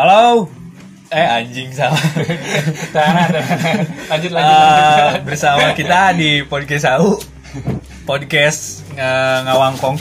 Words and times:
Halo. 0.00 0.48
Eh 1.12 1.26
anjing 1.28 1.68
salah. 1.76 1.92
Tahan, 2.96 3.28
tahan. 3.36 3.76
Lanjut 4.08 4.32
lanjut. 4.32 4.56
Lanjut. 4.56 5.20
bersama 5.28 5.76
kita 5.76 6.16
di 6.16 6.40
podcast 6.40 6.88
Au. 6.88 7.20
Podcast 8.08 8.80
eh, 8.96 9.38
ngawangkong. 9.44 10.00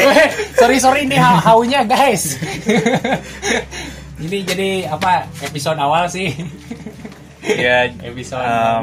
Eh, 0.00 0.32
sorry 0.56 0.80
sorry 0.80 1.04
ini 1.04 1.20
ha- 1.20 1.36
haunya 1.52 1.84
guys. 1.84 2.40
ini 4.24 4.40
jadi 4.40 4.88
apa 4.88 5.28
episode 5.44 5.84
awal 5.84 6.08
sih? 6.08 6.32
ya 7.44 7.92
Episode. 7.92 8.40
em, 8.40 8.82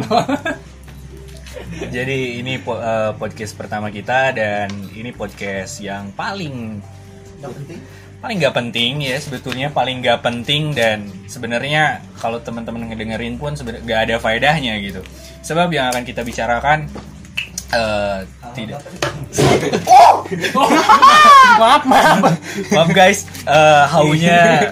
jadi 1.98 2.46
ini 2.46 2.62
po- 2.62 2.78
eh, 2.78 3.10
podcast 3.18 3.58
pertama 3.58 3.90
kita 3.90 4.30
dan 4.38 4.70
ini 4.94 5.10
podcast 5.18 5.82
yang 5.82 6.14
paling 6.14 6.78
paling 8.24 8.40
nggak 8.40 8.56
penting 8.56 9.04
ya 9.04 9.20
sebetulnya 9.20 9.68
paling 9.68 10.00
nggak 10.00 10.24
penting 10.24 10.72
dan 10.72 11.12
sebenarnya 11.28 12.00
kalau 12.16 12.40
teman-teman 12.40 12.88
ngedengerin 12.88 13.36
pun 13.36 13.52
sebenarnya 13.52 13.84
nggak 13.84 14.02
ada 14.08 14.16
faedahnya 14.24 14.80
gitu. 14.80 15.04
Sebab 15.44 15.68
yang 15.76 15.92
akan 15.92 16.08
kita 16.08 16.24
bicarakan 16.24 16.88
eh, 17.76 18.24
tidak. 18.56 18.80
Maaf 21.60 21.84
maaf. 21.84 22.18
maaf 22.72 22.90
guys. 22.96 23.28
Eh, 23.44 23.84
haunya 23.92 24.72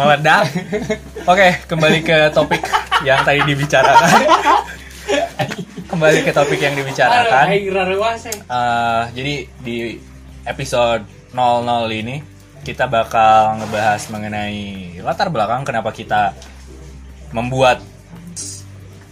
meledak. 0.00 0.48
oke 1.28 1.48
kembali 1.68 2.00
ke 2.00 2.32
topik 2.32 2.64
yang 3.04 3.20
tadi 3.28 3.44
dibicarakan. 3.44 4.24
Kembali 5.84 6.18
ke 6.24 6.32
topik 6.32 6.64
yang 6.64 6.72
dibicarakan. 6.72 7.44
Eh, 8.40 9.02
jadi 9.12 9.34
di 9.60 10.00
episode 10.48 11.04
00 11.36 11.92
ini 11.92 12.35
kita 12.66 12.90
bakal 12.90 13.62
ngebahas 13.62 14.02
mengenai 14.10 14.98
latar 15.06 15.30
belakang 15.30 15.62
kenapa 15.62 15.94
kita 15.94 16.34
membuat 17.30 17.78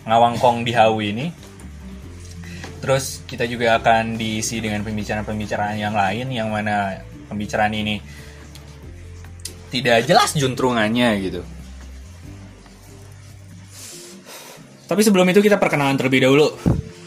ngawangkong 0.03 0.67
di 0.67 0.75
Hawi 0.75 1.07
ini. 1.15 1.27
Terus 2.83 3.23
kita 3.31 3.47
juga 3.47 3.79
akan 3.79 4.19
diisi 4.19 4.59
dengan 4.59 4.83
pembicaraan-pembicaraan 4.83 5.79
yang 5.79 5.95
lain 5.95 6.35
yang 6.35 6.51
mana 6.51 6.99
pembicaraan 7.31 7.73
ini 7.73 8.03
tidak 9.71 10.03
jelas 10.11 10.35
juntrungannya 10.35 11.09
gitu. 11.23 11.47
Tapi 14.85 15.01
sebelum 15.01 15.31
itu 15.31 15.41
kita 15.41 15.57
perkenalan 15.57 15.97
terlebih 15.97 16.29
dahulu 16.29 16.53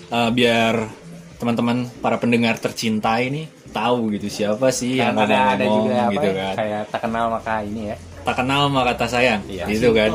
Eh, 0.08 0.31
biar 0.31 0.88
teman-teman 1.36 1.92
para 2.00 2.16
pendengar 2.16 2.56
tercinta 2.56 3.20
ini 3.20 3.44
tahu 3.70 4.12
gitu 4.16 4.28
siapa 4.28 4.68
sih 4.70 5.00
yang 5.00 5.16
Yang 5.16 5.28
ada 5.30 5.38
ada 5.56 5.64
ngomong 5.66 5.78
juga 5.84 5.96
apa 5.98 6.12
gitu 6.14 6.28
ya, 6.28 6.34
kan. 6.36 6.54
kayak 6.56 6.82
tak 6.92 7.02
kenal 7.04 7.26
maka 7.30 7.54
ini 7.64 7.82
ya. 7.92 7.96
Tak 8.28 8.36
kenal 8.44 8.62
maka 8.68 8.92
tak 8.96 9.09
sayang. 9.09 9.42
Iya. 9.48 9.64
Gitu 9.72 9.88
kan. 9.96 10.12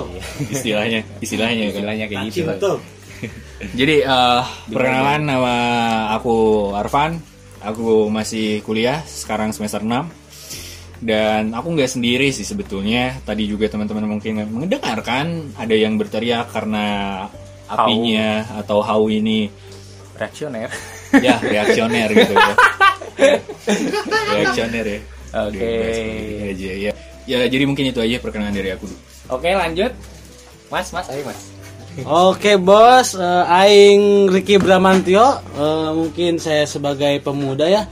Istilahnya, 0.52 1.00
istilahnya 1.18 1.64
kan. 1.68 1.72
Istilahnya 1.80 2.06
kayak 2.08 2.22
gitu. 2.28 2.44
betul 2.48 2.76
Jadi 3.78 3.96
eh, 4.02 4.42
perkenalan 4.68 5.22
nama 5.24 5.54
aku 6.14 6.36
Arfan. 6.74 7.22
Aku 7.62 8.10
masih 8.10 8.58
kuliah 8.66 9.06
sekarang 9.06 9.54
semester 9.54 9.78
6 9.86 9.94
dan 11.02 11.50
aku 11.54 11.78
nggak 11.78 11.90
sendiri 11.90 12.34
sih 12.34 12.42
sebetulnya. 12.42 13.22
Tadi 13.22 13.46
juga 13.46 13.70
teman-teman 13.70 14.18
mungkin 14.18 14.42
mendengarkan 14.50 15.54
ada 15.54 15.74
yang 15.74 15.94
berteriak 15.94 16.50
karena 16.50 16.86
apinya 17.70 18.44
atau 18.58 18.82
hau 18.82 19.06
ini 19.06 19.46
Reaksioner. 20.12 20.70
ya 21.18 21.40
reaksioner 21.40 22.08
gitu 22.14 22.32
ya. 22.36 22.54
reaksioner 24.32 24.86
ya. 24.86 24.98
Oke. 25.42 25.70
Aja 26.50 26.72
ya. 26.80 26.92
Ya 27.22 27.38
jadi 27.46 27.64
mungkin 27.64 27.86
itu 27.86 27.98
aja 27.98 28.18
perkenalan 28.18 28.52
dari 28.52 28.70
aku. 28.70 28.90
Oke, 29.28 29.48
lanjut. 29.48 29.94
Mas, 30.68 30.90
Mas, 30.90 31.06
ayo 31.08 31.22
Mas. 31.22 31.40
Oke 32.02 32.56
bos, 32.56 33.12
eh, 33.12 33.20
Aing 33.52 34.26
Ricky 34.26 34.56
Bramantio, 34.56 35.44
Eh, 35.52 35.90
mungkin 35.92 36.40
saya 36.40 36.64
sebagai 36.64 37.20
pemuda 37.20 37.68
ya, 37.68 37.84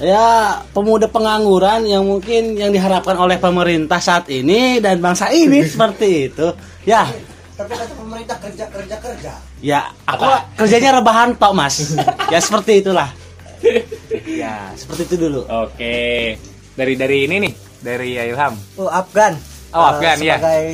ya 0.00 0.24
pemuda 0.72 1.04
pengangguran 1.04 1.84
yang 1.84 2.00
mungkin 2.02 2.56
yang 2.56 2.72
diharapkan 2.72 3.12
oleh 3.14 3.36
pemerintah 3.36 4.00
saat 4.00 4.26
ini 4.26 4.80
dan 4.80 4.98
bangsa 4.98 5.28
ini 5.30 5.60
seperti 5.68 6.32
itu. 6.32 6.48
Ya, 6.82 7.04
Tapi 7.52 7.70
kata 7.70 7.92
pemerintah 7.92 8.36
kerja 8.40 8.64
kerja 8.66 8.96
kerja. 8.98 9.32
ya 9.62 9.80
aku 10.02 10.24
kerjanya 10.56 10.98
rebahan 10.98 11.36
tok 11.36 11.52
mas. 11.52 11.92
ya 12.26 12.40
seperti 12.40 12.80
itulah. 12.80 13.12
Ya 14.42 14.70
seperti 14.74 15.12
itu 15.12 15.16
dulu. 15.28 15.40
Oke. 15.46 16.36
Dari 16.72 16.94
dari 16.96 17.28
ini 17.28 17.36
nih, 17.48 17.52
dari 17.84 18.16
Ilham 18.16 18.56
Oh 18.80 18.88
Afgan. 18.88 19.36
Oh, 19.72 19.80
Eh, 19.80 19.88
Afgan, 19.96 20.16
ya. 20.20 20.36
Sebagai 20.36 20.64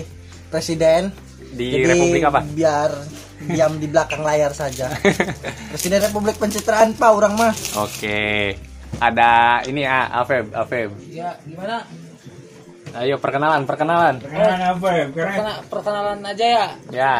presiden. 0.50 1.02
di 1.48 1.74
Jadi, 1.74 1.86
Republik 1.88 2.22
apa? 2.28 2.40
Biar 2.44 2.90
diam 3.48 3.72
di 3.78 3.86
belakang 3.88 4.20
layar 4.20 4.52
saja. 4.52 4.90
presiden 5.72 6.02
Republik 6.02 6.36
Pencitraan 6.36 6.92
Pak 6.92 7.10
orang 7.10 7.34
mah. 7.38 7.54
Oke. 7.78 8.52
Ada 8.98 9.62
ini 9.64 9.86
ya, 9.86 10.10
Afeb, 10.12 10.50
Afeb. 10.52 10.90
Ya 11.08 11.38
gimana? 11.46 11.86
Ayo 12.98 13.20
perkenalan, 13.20 13.62
perkenalan. 13.64 14.18
Perkenalan 14.18 14.60
apa 14.64 14.88
ya? 14.90 15.04
perkenalan 15.68 16.18
aja 16.24 16.46
ya. 16.46 16.66
Ya. 16.90 17.14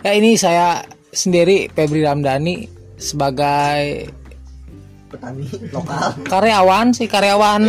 Ya 0.00 0.12
ini 0.16 0.36
saya 0.36 0.80
sendiri 1.12 1.68
Febri 1.74 2.00
Ramdhani 2.06 2.79
sebagai 3.00 4.12
Petani 5.10 5.42
lokal. 5.72 6.14
karyawan 6.22 6.86
sih 6.94 7.08
karyawan 7.08 7.62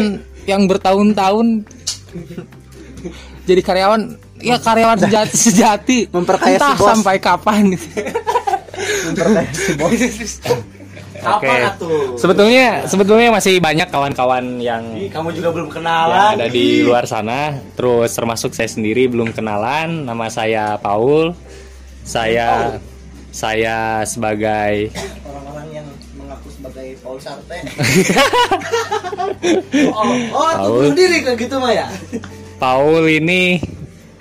yang 0.45 0.69
bertahun-tahun 0.69 1.65
jadi 3.43 3.61
karyawan 3.63 4.01
ya 4.37 4.57
karyawan 4.57 4.97
sejati 4.99 5.33
sejati 5.33 5.97
Memperkaya 6.11 6.53
si 6.53 6.61
entah 6.61 6.75
bos. 6.77 6.85
sampai 6.85 7.15
kapan 7.17 7.63
Memperkaya 9.09 9.49
si 9.51 9.71
bos. 9.73 9.93
Oke. 11.21 11.53
tuh? 11.77 12.17
Sebetulnya 12.17 12.89
sebetulnya 12.89 13.29
masih 13.29 13.61
banyak 13.61 13.93
kawan-kawan 13.93 14.57
yang 14.57 14.81
Kamu 15.13 15.29
juga 15.29 15.53
belum 15.53 15.69
yang 15.69 15.75
kenalan. 15.77 16.33
ada 16.33 16.49
di 16.49 16.81
luar 16.81 17.05
sana. 17.05 17.53
Terus 17.77 18.09
termasuk 18.09 18.57
saya 18.57 18.65
sendiri 18.65 19.05
belum 19.05 19.29
kenalan. 19.29 20.09
Nama 20.09 20.25
saya 20.33 20.65
Paul. 20.81 21.37
Saya 22.01 22.81
saya 23.29 24.01
sebagai 24.01 24.89
sebagai 26.71 26.95
Paul 27.03 27.19
Sarte. 27.19 27.57
oh, 29.91 30.15
oh, 30.31 30.51
Paul. 30.55 30.71
bunuh 30.71 30.93
diri 30.95 31.19
kayak 31.19 31.37
gitu 31.37 31.55
mah 31.59 31.75
ya. 31.75 31.87
Paul 32.55 33.03
ini 33.11 33.59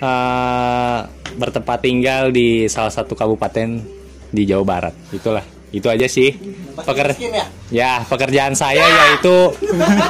eh, 0.03 0.99
bertempat 1.31 1.79
tinggal 1.79 2.35
di 2.35 2.67
salah 2.67 2.91
satu 2.91 3.15
kabupaten 3.15 3.79
di 4.27 4.43
Jawa 4.43 4.63
Barat. 4.67 4.93
Itulah. 5.15 5.47
Itu 5.71 5.87
aja 5.87 6.03
sih. 6.03 6.35
Peker 6.75 7.15
Miskin 7.15 7.31
ya. 7.31 7.45
ya, 7.71 7.93
pekerjaan 8.03 8.51
saya 8.51 8.83
yaitu 8.83 9.55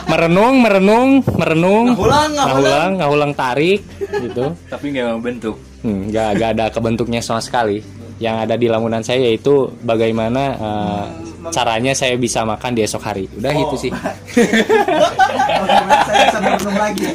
merenung, 0.09 0.57
merenung, 0.57 1.21
merenung, 1.37 1.93
Ngahulang, 1.93 2.33
ngahulang. 2.33 2.91
ngahulang, 2.97 3.31
tarik 3.37 3.85
gitu. 4.01 4.57
Tapi 4.65 4.85
nggak 4.89 5.05
mau 5.05 5.21
bentuk. 5.21 5.55
Hmm, 5.85 6.09
nggak 6.09 6.27
nggak 6.37 6.49
ada 6.57 6.65
kebentuknya 6.73 7.21
sama 7.21 7.45
sekali. 7.45 7.77
Yang 8.17 8.35
ada 8.49 8.55
di 8.57 8.67
lamunan 8.69 9.05
saya 9.05 9.21
yaitu 9.29 9.69
bagaimana 9.85 10.43
eh, 10.57 11.05
caranya 11.49 11.97
saya 11.97 12.13
bisa 12.13 12.45
makan 12.45 12.77
di 12.77 12.85
esok 12.85 13.01
hari. 13.01 13.25
Udah 13.33 13.49
Oh. 13.51 13.63
itu 13.65 13.89
sih. 13.89 13.91
Bagaimana 15.61 16.01
saya 16.05 16.23
bisa 16.29 16.39
merenung 16.39 16.77
lagi. 16.77 17.05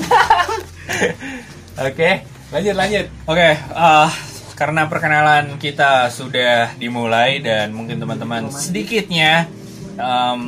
Oke, 1.76 2.10
lanjut 2.50 2.74
lanjut. 2.74 3.06
Oke, 3.28 3.48
eh, 3.54 4.08
karena 4.56 4.88
perkenalan 4.88 5.60
kita 5.60 6.08
sudah 6.08 6.74
dimulai 6.74 7.38
dan 7.38 7.70
mungkin 7.70 8.00
teman-teman 8.00 8.48
sedikitnya 8.48 9.46
em, 9.94 10.40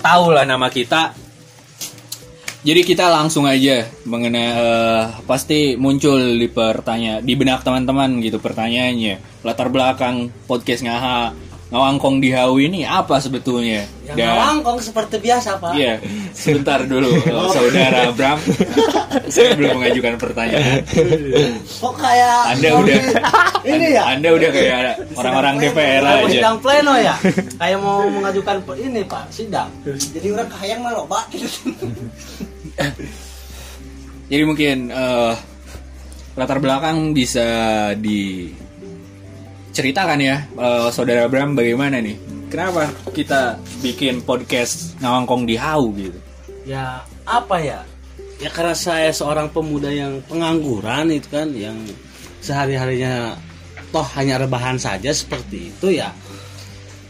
tahu 0.00 0.24
lah 0.32 0.48
nama 0.48 0.72
kita. 0.72 1.12
Jadi 2.60 2.84
kita 2.84 3.08
langsung 3.08 3.48
aja 3.48 3.88
mengenai 4.04 4.48
eh, 4.52 5.04
pasti 5.24 5.76
muncul 5.76 6.16
di 6.36 6.48
pertanyaan 6.48 7.20
di 7.20 7.32
benak 7.32 7.64
teman-teman 7.64 8.20
gitu 8.20 8.36
pertanyaannya 8.36 9.44
latar 9.44 9.72
belakang 9.72 10.28
podcast 10.44 10.84
ngaha 10.84 11.32
ngawangkong 11.70 12.18
di 12.18 12.34
Hawi 12.34 12.66
ini 12.66 12.80
apa 12.82 13.22
sebetulnya? 13.22 13.86
Yang 14.10 14.18
ngawangkong 14.26 14.78
seperti 14.82 15.22
biasa 15.22 15.56
pak. 15.56 15.72
Iya, 15.72 16.02
sebentar 16.34 16.82
dulu 16.82 17.14
saudara 17.54 18.10
Bram. 18.10 18.38
Saya 19.34 19.54
belum 19.54 19.78
mengajukan 19.78 20.18
pertanyaan. 20.18 20.82
Kok 21.78 21.94
kayak 21.94 22.36
Anda 22.50 22.68
udah 22.74 22.96
di- 22.98 23.70
ini 23.70 23.86
ya? 23.94 24.02
Anda 24.10 24.28
udah 24.34 24.50
kayak 24.50 24.78
orang-orang 25.14 25.54
DPR 25.58 26.02
Mau 26.02 26.26
aja. 26.26 26.30
sidang 26.30 26.56
pleno 26.58 26.94
ya? 26.98 27.14
Kayak 27.54 27.78
mau 27.78 28.02
mengajukan 28.02 28.56
ini 28.76 29.00
pak 29.06 29.30
sidang. 29.30 29.70
Jadi 29.86 30.26
orang 30.30 30.50
kahayang 30.50 30.82
mah 30.82 30.92
loba 30.94 31.22
gitu. 31.30 31.70
Jadi 34.26 34.42
mungkin 34.42 34.90
eh, 34.90 35.32
latar 36.34 36.58
belakang 36.58 37.10
bisa 37.10 37.46
diceritakan 39.80 40.18
ya, 40.20 40.36
eh, 40.44 40.88
saudara 40.92 41.24
Bram 41.24 41.56
bagaimana 41.56 42.04
nih? 42.04 42.20
Kenapa 42.52 42.92
kita 43.16 43.56
bikin 43.80 44.20
podcast 44.20 45.00
ngawangkong 45.00 45.48
di 45.48 45.56
Hau 45.56 45.88
gitu? 45.96 46.20
Ya 46.68 47.00
apa 47.24 47.56
ya? 47.64 47.80
ya 48.40 48.48
karena 48.48 48.72
saya 48.72 49.12
seorang 49.12 49.52
pemuda 49.52 49.92
yang 49.92 50.24
pengangguran 50.24 51.12
itu 51.12 51.28
kan 51.28 51.52
yang 51.52 51.76
sehari 52.40 52.74
harinya 52.74 53.36
toh 53.92 54.06
hanya 54.16 54.40
rebahan 54.40 54.80
saja 54.80 55.12
seperti 55.12 55.68
itu 55.68 56.00
ya 56.00 56.08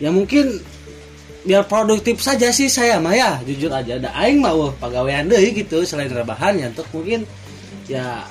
ya 0.02 0.10
mungkin 0.10 0.58
biar 1.46 1.64
produktif 1.70 2.18
saja 2.20 2.50
sih 2.50 2.66
saya 2.66 2.98
mah 2.98 3.14
ya 3.14 3.38
jujur 3.46 3.70
aja 3.70 3.96
ada 3.96 4.10
aing 4.18 4.42
mah 4.42 4.52
wah 4.52 4.72
pegawaian 4.76 5.30
deh 5.30 5.40
gitu 5.54 5.86
selain 5.86 6.10
rebahan 6.10 6.58
ya 6.58 6.66
untuk 6.68 6.90
mungkin 6.90 7.24
ya 7.86 8.26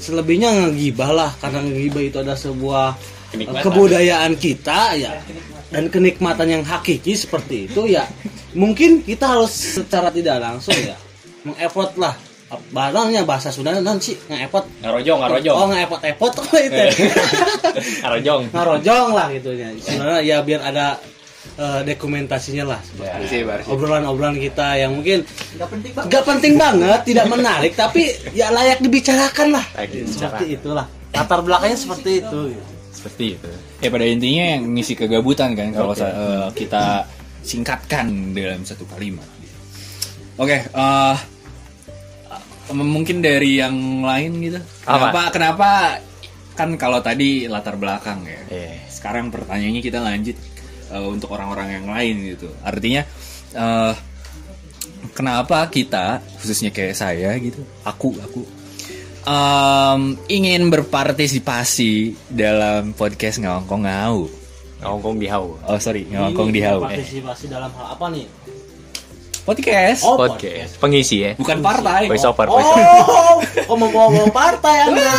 selebihnya 0.00 0.48
ngegibah 0.70 1.10
lah 1.10 1.30
karena 1.42 1.60
ngegibah 1.66 2.02
itu 2.06 2.18
ada 2.22 2.38
sebuah 2.38 2.96
Kenikmatan. 3.30 3.62
kebudayaan 3.62 4.32
kita 4.36 4.80
ya. 4.98 5.12
Dan 5.70 5.86
kenikmatan 5.86 6.50
yang 6.50 6.62
hakiki 6.66 7.14
seperti 7.14 7.70
itu 7.70 7.86
ya. 7.86 8.02
Mungkin 8.58 9.06
kita 9.06 9.38
harus 9.38 9.54
secara 9.78 10.10
tidak 10.10 10.42
langsung 10.42 10.74
ya 10.74 10.98
mengepot 11.46 11.96
lah 11.96 12.14
barangnya 12.74 13.22
bahasa 13.22 13.54
Sunda 13.54 13.78
non 13.78 14.02
sih 14.02 14.18
ngepot 14.26 14.82
ngarojong 14.82 15.18
ngarojong. 15.22 15.54
Oh 15.54 15.66
ngepot 15.70 16.02
epot 16.02 16.32
apa 16.34 16.56
itu 16.58 16.82
ngarojong. 18.02 18.42
Ngarojong 18.50 19.08
lah 19.14 19.26
gitu 19.30 19.54
ya. 19.54 19.70
Sebenarnya 19.78 20.18
ya 20.26 20.36
biar 20.42 20.60
ada 20.66 20.98
eh, 21.54 21.80
dokumentasinya 21.86 22.64
lah. 22.74 22.80
Seperti 22.82 23.46
obrolan-obrolan 23.70 24.34
kita 24.42 24.82
yang 24.82 24.98
mungkin 24.98 25.22
Gak 25.54 25.70
penting 25.70 25.92
banget. 25.94 26.08
nggak 26.10 26.24
penting 26.26 26.54
banget 26.58 27.00
tidak 27.06 27.26
menarik 27.30 27.72
tapi 27.78 28.02
ya 28.34 28.50
layak 28.50 28.82
dibicarakan 28.82 29.54
lah. 29.54 29.64
Layak 29.78 29.90
dibicarakan. 29.94 30.10
seperti 30.18 30.44
itulah. 30.58 30.86
Latar 31.14 31.40
belakangnya 31.46 31.78
seperti 31.78 32.10
itu 32.18 32.38
gitu. 32.50 32.79
Seperti 33.00 33.24
itu 33.32 33.48
Ya 33.80 33.88
pada 33.88 34.04
intinya 34.04 34.44
yang 34.52 34.68
ngisi 34.70 34.92
kegabutan 34.92 35.56
kan 35.56 35.72
kalau 35.72 35.96
sa- 35.96 36.12
eh, 36.12 36.48
kita 36.52 37.08
singkatkan 37.40 38.06
dalam 38.30 38.60
satu 38.60 38.84
kalimat. 38.84 39.24
Oke, 40.36 40.60
eh, 40.60 41.16
m- 42.70 42.92
mungkin 42.92 43.18
dari 43.18 43.56
yang 43.56 43.72
lain 44.00 44.32
gitu. 44.40 44.60
Kenapa? 44.84 45.08
Apa? 45.08 45.22
Kenapa? 45.32 45.68
Kan 46.52 46.76
kalau 46.76 47.00
tadi 47.00 47.48
latar 47.48 47.74
belakang 47.74 48.20
ya. 48.22 48.40
Iya. 48.46 48.72
Sekarang 48.86 49.32
pertanyaannya 49.32 49.80
kita 49.80 49.98
lanjut 49.98 50.36
eh, 50.90 51.04
untuk 51.06 51.32
orang-orang 51.32 51.80
yang 51.80 51.86
lain 51.88 52.36
gitu. 52.36 52.52
Artinya 52.60 53.00
eh, 53.50 53.92
kenapa 55.10 55.64
kita 55.66 56.20
khususnya 56.36 56.68
kayak 56.70 56.92
saya 56.94 57.32
gitu, 57.36 57.64
aku 57.82 58.12
aku 58.20 58.40
em, 59.22 60.00
ingin 60.26 60.68
berpartisipasi 60.68 61.92
dalam 62.26 62.92
podcast 62.92 63.38
ngawangkong 63.38 63.84
ngau. 63.84 64.18
ngongkong 64.80 65.16
di 65.16 65.28
hau 65.28 65.60
Oh 65.62 65.76
sorry, 65.76 66.08
ngawangkong 66.08 66.50
di 66.50 66.60
hau. 66.60 66.80
Eh, 66.82 66.96
partisipasi 66.96 67.44
dalam 67.46 67.68
hal 67.70 67.92
apa 67.92 68.08
nih 68.08 68.24
podcast, 69.40 70.04
Oh, 70.04 70.16
podcast 70.16 70.76
pengisi 70.78 71.20
ya 71.20 71.32
bukan 71.34 71.60
partai. 71.60 72.06
voice 72.06 72.24
over 72.24 72.46
voice 72.46 72.64
over 72.64 72.80
oh 73.10 73.34
kok 73.42 73.76
membawa 73.76 74.24
partai 74.30 74.76
anda 74.84 75.10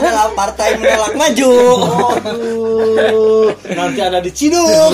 adalah 0.00 0.32
partai 0.32 0.74
menolak 0.74 1.14
maju. 1.14 1.52
Aduh, 2.30 3.52
nanti 3.68 4.00
ada 4.00 4.18
di 4.18 4.30
Ciduk. 4.32 4.92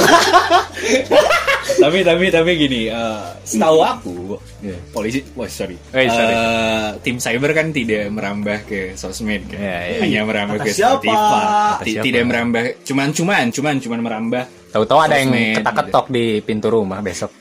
Tapi 1.76 1.98
tapi 2.00 2.24
tapi 2.28 2.50
gini, 2.56 2.80
eh, 2.88 3.26
setahu 3.40 3.78
aku 3.78 4.16
polisi, 4.90 5.20
wah 5.32 5.46
sorry, 5.46 5.76
Eh, 5.90 6.06
sorry. 6.06 6.34
Eh, 6.34 6.88
tim 7.00 7.16
cyber 7.16 7.52
kan 7.52 7.70
tidak 7.70 8.08
merambah 8.08 8.58
ke 8.64 8.80
sosmed 8.94 9.44
kan, 9.46 9.58
Iya, 9.58 9.78
iya. 9.86 9.98
hanya 10.00 10.20
merambah 10.22 10.56
Kata 10.56 10.64
ke 10.64 10.70
siapa? 10.72 10.98
Spotify, 10.98 12.00
tidak 12.00 12.24
merambah, 12.24 12.62
cuman 12.82 13.08
cuman 13.10 13.44
cuman 13.50 13.74
cuman 13.78 14.00
merambah. 14.00 14.44
tahu-tahu 14.68 15.00
ada 15.00 15.16
yang 15.16 15.32
ketak-ketok 15.56 16.06
di 16.10 16.24
pintu 16.40 16.68
rumah 16.68 17.00
besok 17.00 17.32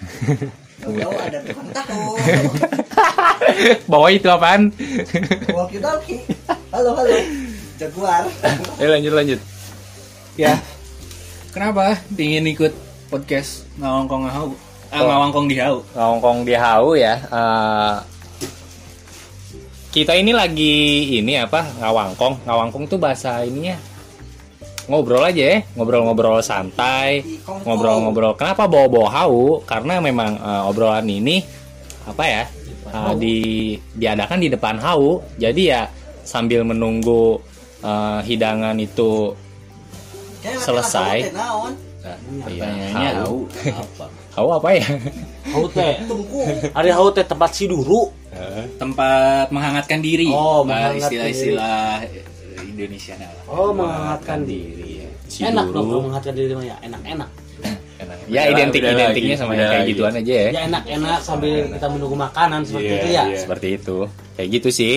Tahu 0.78 0.94
ada 1.18 1.40
tukang 1.42 1.68
tahu. 1.74 2.16
bawa 3.92 4.08
itu 4.10 4.28
apaan 4.28 4.70
Walkie 5.50 5.80
talkie. 5.80 6.20
Halo 6.70 6.94
halo. 6.94 7.16
Jaguar. 7.76 8.24
Ayo 8.78 8.88
lanjut 8.90 9.14
lanjut 9.14 9.40
Ya, 10.36 10.60
kenapa 11.50 11.96
ingin 12.14 12.44
ikut 12.46 12.72
podcast 13.10 13.66
ngawangkong 13.78 14.26
ngau? 14.30 14.50
Ah, 14.94 15.02
ngawangkong 15.02 15.46
di 15.50 15.58
hau. 15.60 15.82
ngongkong 15.92 16.40
di 16.48 16.54
hau 16.56 16.96
ya. 16.96 17.16
Eh, 17.20 17.96
kita 19.92 20.14
ini 20.16 20.32
lagi 20.32 20.76
ini 21.20 21.40
apa? 21.40 21.66
Ngawangkong. 21.82 22.48
Ngawangkong 22.48 22.86
tuh 22.88 23.00
bahasa 23.02 23.44
ininya. 23.44 23.76
Ngobrol 24.86 25.26
aja 25.26 25.44
ya. 25.56 25.58
Ngobrol-ngobrol 25.74 26.40
santai. 26.46 27.26
Ngobrol-ngobrol. 27.44 28.38
Kenapa 28.38 28.70
bawa-bawa 28.70 29.10
hau? 29.12 29.60
Karena 29.66 30.00
memang 30.00 30.38
eh, 30.38 30.70
obrolan 30.70 31.08
ini 31.10 31.42
apa 32.06 32.24
ya? 32.24 32.44
Eh, 32.86 33.14
di 33.18 33.38
diadakan 33.98 34.40
di 34.40 34.50
depan 34.54 34.78
hau. 34.80 35.26
Jadi 35.36 35.62
ya 35.74 35.90
sambil 36.22 36.62
menunggu 36.64 37.42
eh, 37.82 38.20
hidangan 38.24 38.78
itu 38.80 39.34
Selesai. 40.46 41.34
Nah, 42.06 42.18
iya, 42.22 42.44
Pertanyaannya 42.46 43.10
hau 43.18 43.36
hau 43.50 43.82
apa? 43.90 44.06
hau 44.38 44.48
apa 44.54 44.70
ya 44.78 44.86
Hau 45.50 45.66
teh. 45.72 45.94
Tungku. 46.10 46.40
Ada 46.72 46.90
hau 46.94 47.10
teh 47.10 47.26
tempat 47.26 47.52
siduru. 47.52 48.14
Tempat 48.78 49.50
menghangatkan 49.50 50.04
diri. 50.04 50.28
Oh, 50.30 50.68
istilah-istilah 50.68 52.04
Indonesia 52.62 53.16
lah. 53.16 53.32
Oh, 53.48 53.72
menghangatkan 53.72 54.44
diri. 54.44 55.08
Si 55.26 55.42
Enak 55.42 55.72
dong 55.72 55.88
menghangatkan 56.06 56.34
diri 56.36 56.52
mah 56.54 56.66
ya, 56.68 56.76
enak-enak. 56.84 57.30
ya 58.36 58.52
identik 58.52 58.84
identiknya 58.84 59.36
sama 59.40 59.56
yang 59.56 59.72
kayak 59.72 59.88
gituan 59.88 60.12
aja 60.12 60.34
ya 60.36 60.50
Ya 60.52 60.62
enak-enak 60.68 61.18
sambil 61.24 61.72
kita 61.72 61.88
menunggu 61.88 62.18
makanan 62.20 62.68
seperti 62.68 62.92
itu 62.92 63.08
ya. 63.16 63.24
seperti 63.32 63.68
itu 63.80 63.98
kayak 64.36 64.50
gitu 64.60 64.70
sih 64.76 64.96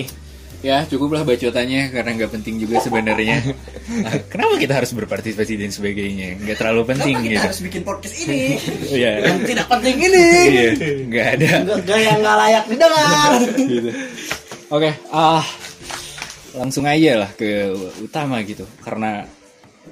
Ya 0.59 0.83
cukuplah 0.83 1.23
bacotannya 1.23 1.87
karena 1.87 2.19
nggak 2.19 2.35
penting 2.35 2.59
juga 2.59 2.83
sebenarnya. 2.83 3.39
Nah, 3.89 4.13
kenapa 4.31 4.53
kita 4.55 4.73
harus 4.75 4.91
berpartisipasi 4.93 5.53
dan 5.57 5.69
sebagainya? 5.69 6.37
Nggak 6.37 6.57
terlalu 6.57 6.81
penting 6.87 7.15
Kenapa 7.15 7.25
kita 7.25 7.33
gitu. 7.33 7.47
harus 7.49 7.61
bikin 7.61 7.81
podcast 7.81 8.15
ini? 8.21 8.37
Iya. 8.99 9.11
Yang 9.25 9.39
tidak 9.47 9.67
penting 9.67 9.95
ini. 9.97 10.25
Iya. 10.45 10.69
Nggak 11.05 11.27
ada. 11.35 11.49
Nggak 11.65 11.79
gaya 11.83 12.11
nggak 12.15 12.35
layak 12.37 12.63
didengar. 12.67 13.31
Gitu. 13.73 13.89
Oke. 14.69 14.89
Ah. 15.09 15.41
langsung 16.49 16.81
aja 16.83 17.13
lah 17.19 17.29
ke 17.31 17.69
utama 17.99 18.41
gitu. 18.41 18.65
Karena 18.79 19.21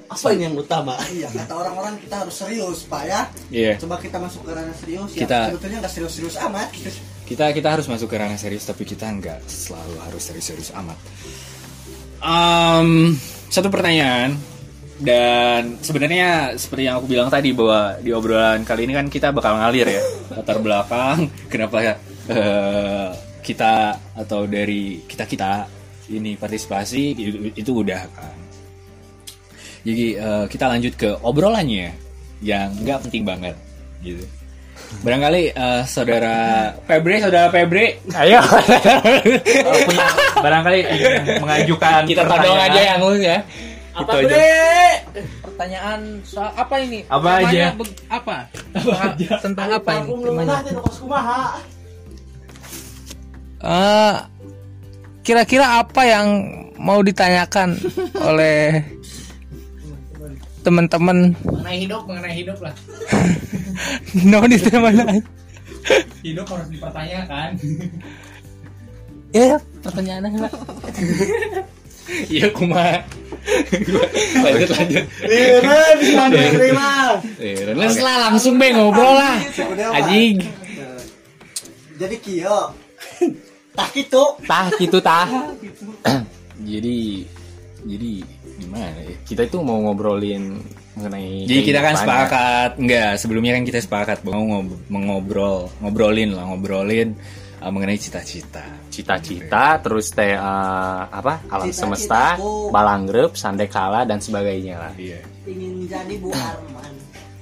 Apa 0.08 0.32
ini 0.32 0.42
yang 0.42 0.56
utama? 0.56 0.98
Iya, 1.06 1.28
kata 1.28 1.54
orang-orang 1.54 2.00
kita 2.00 2.24
harus 2.24 2.34
serius, 2.34 2.82
Pak 2.82 3.02
ya. 3.04 3.20
Iya. 3.48 3.72
Coba 3.78 3.98
kita 3.98 4.16
masuk 4.16 4.42
ke 4.42 4.50
ranah 4.50 4.74
serius 4.74 5.10
ya. 5.12 5.20
Kita- 5.22 5.46
Sebetulnya 5.52 5.78
nggak 5.78 5.92
serius-serius 5.92 6.36
amat. 6.40 6.68
gitu. 6.72 6.90
kita 7.28 7.44
kita 7.52 7.68
harus 7.68 7.86
masuk 7.86 8.08
ke 8.08 8.16
ranah 8.16 8.34
serius 8.34 8.64
tapi 8.64 8.82
kita 8.82 9.04
nggak 9.04 9.44
selalu 9.44 10.00
harus 10.00 10.22
serius-serius 10.24 10.72
amat. 10.74 10.96
Em, 12.18 13.14
satu 13.48 13.68
pertanyaan 13.72 14.36
dan 14.98 15.78
sebenarnya 15.78 16.58
seperti 16.58 16.90
yang 16.90 16.98
aku 16.98 17.06
bilang 17.06 17.30
tadi 17.30 17.54
bahwa 17.54 17.96
di 18.02 18.10
obrolan 18.10 18.66
kali 18.66 18.84
ini 18.84 18.92
kan 18.98 19.06
kita 19.06 19.30
bakal 19.30 19.54
ngalir 19.54 19.86
ya 19.86 20.02
latar 20.34 20.58
belakang 20.58 21.30
kenapa 21.46 21.96
eh, 22.28 23.08
kita 23.40 23.94
atau 24.18 24.44
dari 24.44 25.00
kita 25.06 25.24
kita 25.24 25.50
ini 26.12 26.34
partisipasi 26.36 27.02
itu, 27.14 27.36
itu 27.54 27.70
udah 27.72 28.02
kan. 28.12 28.36
Jadi 29.86 30.06
eh, 30.18 30.44
kita 30.50 30.64
lanjut 30.68 30.94
ke 30.98 31.10
obrolannya 31.22 31.94
yang 32.42 32.74
nggak 32.82 33.08
penting 33.08 33.22
banget 33.22 33.56
gitu. 34.02 34.24
Barangkali 34.98 35.42
eh, 35.48 35.82
saudara 35.84 36.36
Febre, 36.82 37.14
saudara 37.18 37.48
Febre 37.48 38.02
ayo 38.10 38.40
punya 39.86 40.06
barangkali 40.36 40.80
mengajukan 41.38 42.02
kita 42.04 42.22
todong 42.22 42.34
pertanyaan. 42.56 42.68
aja 42.68 42.80
yang 42.84 43.00
lu 43.00 43.14
ya 43.16 43.38
Apa 43.90 44.10
Itu 44.16 44.30
aja. 44.30 44.38
Pertanyaan 45.42 46.00
soal 46.22 46.50
apa 46.52 46.74
ini? 46.78 47.02
Apa 47.04 47.18
Temanya 47.36 47.48
aja? 47.48 47.64
beg- 47.74 47.98
apa? 48.08 48.36
Tentang 49.40 49.68
apa 49.72 49.90
ini? 49.96 50.10
Eh, 53.58 54.14
kira-kira 55.20 55.82
apa 55.82 56.02
yang 56.04 56.26
mau 56.78 57.02
ditanyakan 57.02 57.74
oleh 58.16 58.86
teman-teman. 60.68 61.32
Mengenai 61.48 61.76
hidup 61.80 62.02
mengenai 62.04 62.34
hidup 62.36 62.58
lah. 62.60 62.74
No 64.28 64.42
di 64.48 64.58
mana 64.74 65.22
hidup 66.20 66.46
harus 66.50 66.68
dipertanyakan. 66.68 67.48
Ya 69.32 69.56
pertanyaannya 69.84 70.38
Pak. 70.44 70.52
iya 72.32 72.48
kuma. 72.52 73.04
Lanjut 74.44 74.68
lanjut. 74.72 75.04
Iya, 75.24 75.92
bisa 76.00 76.24
terima. 76.32 76.90
Terus 77.36 77.96
lah 78.00 78.16
langsung 78.28 78.56
be 78.56 78.72
ngobrol 78.72 79.16
lah. 79.16 79.36
Sebenarnya, 79.52 79.88
Pak. 79.92 79.98
anjing. 80.04 80.36
Jadi 81.98 82.16
kio. 82.20 82.60
Tak 83.78 83.88
gitu. 83.94 84.22
tah 84.44 84.66
gitu 84.74 84.98
tah. 84.98 85.28
Jadi 86.68 87.22
jadi 87.86 88.12
gimana 88.68 89.00
ya 89.00 89.16
kita 89.24 89.42
itu 89.42 89.56
mau 89.58 89.80
ngobrolin 89.80 90.60
mengenai 90.92 91.44
Jadi 91.44 91.60
kita 91.64 91.80
kan 91.80 91.94
sepakat, 91.96 92.70
enggak 92.76 93.10
sebelumnya 93.16 93.52
kan 93.52 93.62
kita 93.62 93.78
sepakat 93.78 94.18
mau 94.22 94.34
ngob- 94.36 94.82
mengobrol, 94.86 95.70
ngobrolin 95.78 96.30
lah, 96.32 96.44
ngobrolin 96.44 97.14
uh, 97.58 97.70
mengenai 97.70 97.96
cita-cita. 97.96 98.66
cita-cita 98.88 99.78
terus 99.78 100.10
teh 100.10 100.34
eh, 100.34 100.38
apa 101.08 101.38
alam 101.46 101.70
semesta 101.70 102.34
Cita-citaku. 102.34 102.68
balanggrep 102.68 103.30
sandekala 103.32 104.02
dan 104.02 104.18
sebagainya 104.18 104.74
lah 104.76 104.92
Iya. 104.92 105.22
ingin 105.46 105.86
jadi 105.86 106.14
Bu 106.18 106.28
Arman 106.28 106.92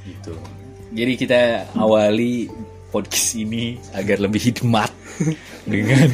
gitu 0.04 0.36
Jadi 0.92 1.12
kita 1.16 1.40
awali 1.74 2.46
podcast 2.86 3.34
ini 3.34 3.80
agar 3.90 4.20
lebih 4.20 4.40
hikmat 4.42 4.92
dengan 5.66 6.08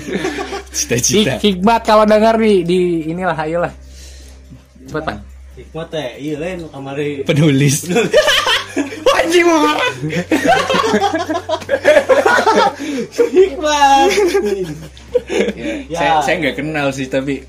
cita-cita. 0.71 1.37
Hik- 1.37 1.59
hikmat 1.59 1.81
kalau 1.83 2.05
dengar 2.05 2.35
di 2.35 2.63
di 2.63 2.81
inilah 3.05 3.35
ayolah 3.37 3.73
cepet 4.89 5.03
pak 5.05 5.19
Hikmat 5.53 5.89
teh, 5.93 6.09
iya 6.17 6.41
lain 6.41 6.65
kamari. 6.73 7.29
Penulis. 7.29 7.85
Wajib 9.13 9.45
banget. 9.45 9.93
Hikmat. 13.13 14.09
Ya, 15.93 15.99
Saya 16.01 16.13
saya 16.25 16.35
nggak 16.41 16.57
kenal 16.57 16.89
sih 16.97 17.05
tapi 17.05 17.45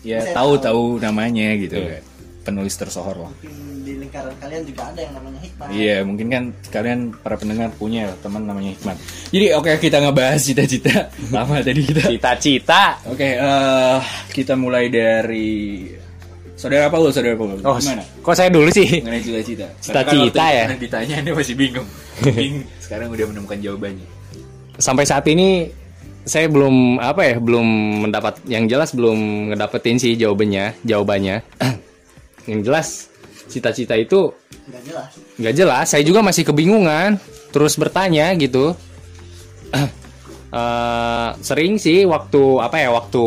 ya 0.00 0.24
tahu-tahu 0.32 0.96
namanya 0.96 1.52
gitu 1.60 1.76
kan. 1.76 2.00
Penulis 2.40 2.72
tersohor 2.72 3.28
lah. 3.28 3.32
Mungkin 3.44 3.84
di 3.84 3.92
lingkaran 4.00 4.32
kalian 4.40 4.62
juga 4.64 4.82
ada 4.88 5.00
yang 5.04 5.12
namanya 5.14 5.40
hikmah 5.44 5.66
Iya, 5.68 5.96
mungkin 6.08 6.26
kan 6.32 6.44
kalian 6.72 7.00
para 7.20 7.36
pendengar 7.36 7.68
punya 7.76 8.16
teman 8.24 8.48
namanya 8.48 8.72
Hikmat. 8.72 8.96
Jadi 9.28 9.46
oke 9.52 9.70
kita 9.76 10.00
ngebahas 10.00 10.40
cita-cita. 10.40 11.12
Lama 11.36 11.60
tadi 11.60 11.84
kita. 11.84 12.08
cita-cita 12.08 12.96
Oke, 13.12 13.36
eh, 13.36 13.98
kita 14.32 14.56
mulai 14.56 14.88
dari 14.88 15.84
saudara 16.54 16.86
Paul, 16.88 17.10
saudara 17.10 17.34
Paul. 17.34 17.58
oh 17.58 17.76
Gimana? 17.76 18.02
kok 18.04 18.34
saya 18.34 18.48
dulu 18.52 18.68
sih 18.70 19.00
Mengenai 19.02 19.20
cita-cita. 19.20 19.66
Cita-cita 19.80 20.44
Karena 20.44 20.72
ya? 20.72 20.78
Ditanya 20.78 21.16
dia 21.24 21.32
masih 21.34 21.54
bingung. 21.56 21.88
Mungkin 22.22 22.62
sekarang 22.78 23.08
udah 23.10 23.26
menemukan 23.28 23.58
jawabannya. 23.58 24.06
sampai 24.78 25.04
saat 25.04 25.26
ini 25.28 25.68
saya 26.22 26.46
belum 26.46 27.02
apa 27.02 27.22
ya 27.26 27.36
belum 27.42 27.66
mendapat 28.06 28.46
yang 28.46 28.70
jelas 28.70 28.94
belum 28.94 29.50
ngedapetin 29.50 29.98
sih 29.98 30.14
jawabannya 30.14 30.78
jawabannya 30.86 31.42
yang 32.50 32.60
jelas 32.62 33.10
cita-cita 33.50 33.98
itu 33.98 34.30
nggak 34.70 34.82
jelas 34.86 35.10
nggak 35.36 35.54
jelas 35.54 35.86
saya 35.90 36.02
juga 36.06 36.22
masih 36.22 36.46
kebingungan 36.46 37.18
terus 37.50 37.74
bertanya 37.74 38.32
gitu 38.38 38.72
Eh, 40.52 41.28
sering 41.40 41.80
sih 41.80 42.04
waktu 42.04 42.60
apa 42.60 42.76
ya 42.76 42.92
waktu 42.92 43.24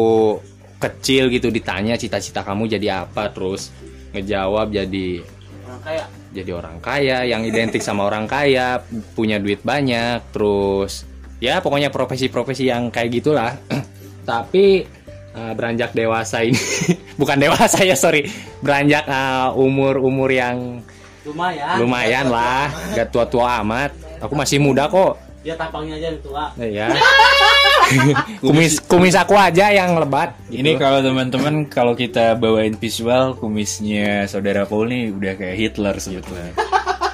kecil 0.86 1.27
gitu 1.27 1.50
ditanya 1.50 1.96
cita-cita 1.96 2.42
kamu 2.42 2.70
jadi 2.70 3.04
apa 3.04 3.30
terus 3.30 3.74
ngejawab 4.12 4.70
jadi 4.70 5.25
Orang 5.65 5.82
kaya. 5.82 6.04
jadi 6.32 6.51
orang 6.51 6.77
kaya 6.80 7.18
yang 7.24 7.42
identik 7.42 7.82
sama 7.82 8.06
orang 8.06 8.25
kaya 8.25 8.80
punya 9.12 9.38
duit 9.38 9.60
banyak 9.62 10.22
terus 10.30 11.04
ya 11.38 11.60
pokoknya 11.60 11.89
profesi-profesi 11.89 12.65
yang 12.65 12.88
kayak 12.88 13.10
gitulah 13.13 13.58
tapi 14.30 14.86
eh, 15.32 15.54
beranjak 15.54 15.92
dewasa 15.92 16.42
ini 16.42 16.58
bukan 17.20 17.38
dewasa 17.39 17.82
ya 17.82 17.94
sorry 17.94 18.30
beranjak 18.60 19.04
eh, 19.04 19.50
umur-umur 19.54 20.30
yang 20.30 20.80
Lumayan. 21.24 21.75
lumayan 21.77 22.25
lah 22.30 22.70
gak 22.94 23.10
tua-tua 23.10 23.60
amat 23.60 23.92
aku 24.20 24.34
masih 24.34 24.58
muda 24.58 24.86
kok 24.86 25.18
Ya 25.42 25.54
tampangnya 25.54 25.94
aja 25.96 26.10
yang 26.10 26.18
tua. 26.25 26.50
ya 26.58 26.89
kumis 28.44 28.82
kumis 28.82 29.13
aku 29.13 29.34
aja 29.34 29.70
yang 29.70 29.94
lebat 29.94 30.34
Ini 30.48 30.74
gitu. 30.74 30.80
kalau 30.80 31.00
teman-teman 31.00 31.56
kalau 31.65 31.94
kita 31.94 32.34
bawain 32.34 32.74
visual 32.74 33.36
kumisnya 33.36 34.25
saudara 34.25 34.63
Paul 34.63 34.89
nih 34.89 35.04
udah 35.10 35.34
kayak 35.34 35.56
Hitler 35.56 35.96
sebetulnya. 35.96 36.54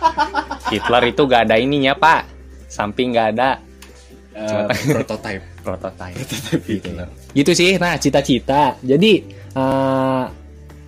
Hitler 0.72 1.04
itu 1.06 1.22
gak 1.24 1.42
ada 1.46 1.56
ininya 1.56 1.94
pak 1.94 2.22
samping 2.68 3.12
gak 3.12 3.36
ada 3.36 3.50
Eh, 4.32 4.64
prototype. 4.88 5.44
prototype 5.68 6.16
Hitler. 6.64 7.12
gitu 7.36 7.52
sih 7.52 7.76
nah 7.76 8.00
cita-cita 8.00 8.80
jadi 8.80 9.12
eh, 9.52 10.24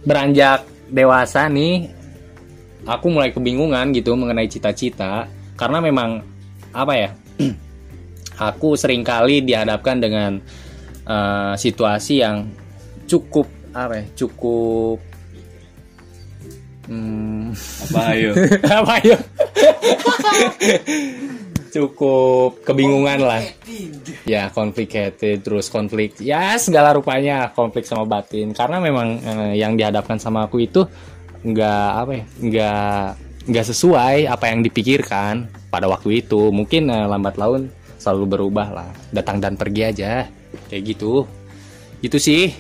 beranjak 0.02 0.64
dewasa 0.88 1.52
nih 1.52 1.92
aku 2.84 3.12
mulai 3.12 3.32
kebingungan 3.32 3.92
gitu 3.92 4.16
mengenai 4.16 4.48
cita-cita 4.48 5.28
karena 5.56 5.80
memang 5.80 6.24
apa 6.72 6.94
ya 6.96 7.10
aku 8.38 8.76
sering 8.80 9.06
kali 9.06 9.44
dihadapkan 9.44 9.98
dengan 10.02 10.32
eh, 11.08 11.54
situasi 11.58 12.24
yang 12.24 12.50
cukup 13.06 13.46
apa 13.74 13.94
ya 14.00 14.06
cukup 14.14 14.98
hmm, 16.88 17.54
Apa 17.90 18.02
ayo? 18.14 18.32
apa 18.82 18.96
ya 19.02 19.18
cukup 21.74 22.62
kebingungan 22.62 23.20
lah. 23.26 23.42
Ya 24.30 24.54
complicated 24.54 25.42
terus 25.42 25.74
konflik. 25.74 26.22
Ya 26.22 26.54
segala 26.62 26.94
rupanya 26.94 27.50
konflik 27.50 27.90
sama 27.90 28.06
batin. 28.06 28.54
Karena 28.54 28.78
memang 28.78 29.18
eh, 29.18 29.54
yang 29.58 29.74
dihadapkan 29.74 30.22
sama 30.22 30.46
aku 30.46 30.62
itu 30.62 30.86
nggak 31.44 31.90
apa 32.00 32.12
ya 32.14 32.26
nggak 32.40 33.04
nggak 33.44 33.66
sesuai 33.74 34.18
apa 34.32 34.46
yang 34.54 34.62
dipikirkan 34.62 35.50
pada 35.74 35.90
waktu 35.90 36.22
itu. 36.22 36.54
Mungkin 36.54 36.94
eh, 36.94 37.06
lambat 37.10 37.42
laun 37.42 37.74
selalu 38.04 38.36
berubah 38.36 38.68
lah. 38.76 38.90
Datang 39.16 39.40
dan 39.40 39.56
pergi 39.56 39.82
aja. 39.88 40.28
Kayak 40.68 40.84
gitu. 40.92 41.24
Itu 42.04 42.20
sih. 42.20 42.52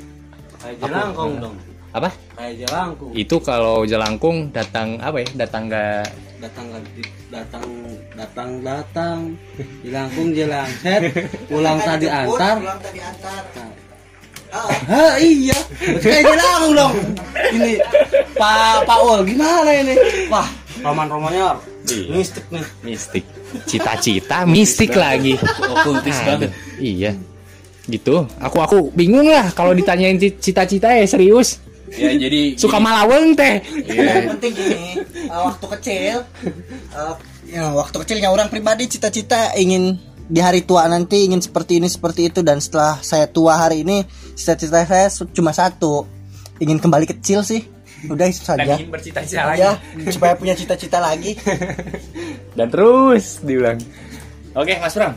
Kayak 0.63 0.79
jelangkung 0.79 1.33
dong. 1.43 1.55
apa? 1.91 2.09
Kayak 2.39 2.65
jelangkung. 2.65 3.11
itu 3.13 3.35
kalau 3.43 3.85
jelangkung 3.85 4.49
datang 4.49 4.97
apa 5.03 5.21
ya 5.21 5.27
datang 5.45 5.67
nggak 5.67 6.07
Datang 6.43 6.67
datang 7.31 7.67
datang 8.19 8.49
datang. 8.63 9.19
Jelangkung 9.83 10.35
jelang 10.35 10.67
set 10.83 11.01
pulang 11.51 11.79
tadi 11.83 12.07
antar. 12.07 12.55
pulang 12.59 12.79
tadi 12.79 12.99
antar. 12.99 13.43
Ah, 14.53 14.69
Hah 14.85 15.13
iya. 15.19 15.59
Kayak 16.03 16.23
jelangkung 16.31 16.73
dong. 16.75 16.95
Ini 17.51 17.73
Pak 18.35 18.87
Pak 18.87 18.99
Ul 19.03 19.19
gimana 19.27 19.71
ini? 19.71 19.95
Wah 20.27 20.47
roman 20.81 21.07
romannya 21.11 21.59
mistik 22.09 22.45
nih. 22.49 22.65
Mistik. 22.81 23.23
Cita-cita 23.69 24.47
mistik 24.49 24.97
lagi. 24.97 25.37
Okultis 25.61 26.17
Aduh, 26.23 26.25
banget. 26.25 26.51
iya. 26.81 27.11
Gitu. 27.85 28.25
Aku 28.39 28.57
aku 28.63 28.77
bingung 28.95 29.27
lah 29.27 29.51
kalau 29.51 29.75
ditanyain 29.75 30.15
ci- 30.17 30.39
cita-cita 30.39 30.89
ya 30.95 31.03
serius. 31.05 31.59
Ya 31.93 32.09
jadi 32.15 32.57
suka 32.57 32.81
malaweng 32.81 33.37
teh. 33.37 33.61
Iya. 33.85 34.25
yang 34.25 34.39
penting 34.39 34.53
gini 34.57 34.83
uh, 35.29 35.53
waktu 35.53 35.65
kecil 35.77 36.15
uh, 36.95 37.13
ya, 37.45 37.69
waktu 37.69 37.95
kecilnya 38.01 38.33
orang 38.33 38.49
pribadi 38.49 38.89
cita-cita 38.89 39.53
ingin 39.53 40.01
di 40.25 40.41
hari 40.41 40.65
tua 40.65 40.89
nanti 40.89 41.29
ingin 41.29 41.43
seperti 41.43 41.77
ini 41.77 41.85
seperti 41.91 42.33
itu. 42.33 42.41
Dan 42.41 42.57
setelah 42.63 42.97
saya 43.05 43.29
tua 43.29 43.59
hari 43.61 43.85
ini 43.85 44.01
cita-cita 44.33 44.81
saya 44.89 45.11
cuma 45.35 45.53
satu 45.53 46.09
ingin 46.57 46.81
kembali 46.81 47.05
kecil 47.05 47.45
sih 47.45 47.61
udah 48.09 48.25
itu 48.27 48.41
saja. 48.43 48.75
Ingin 48.75 48.89
bercita-cita 48.91 49.53
ya 49.55 49.71
supaya 50.11 50.33
punya 50.35 50.55
cita-cita 50.57 50.99
lagi. 50.99 51.37
Dan 52.57 52.67
terus 52.67 53.39
diulang. 53.43 53.79
Oke 54.53 54.77
mas 54.77 54.93
Bram. 54.97 55.13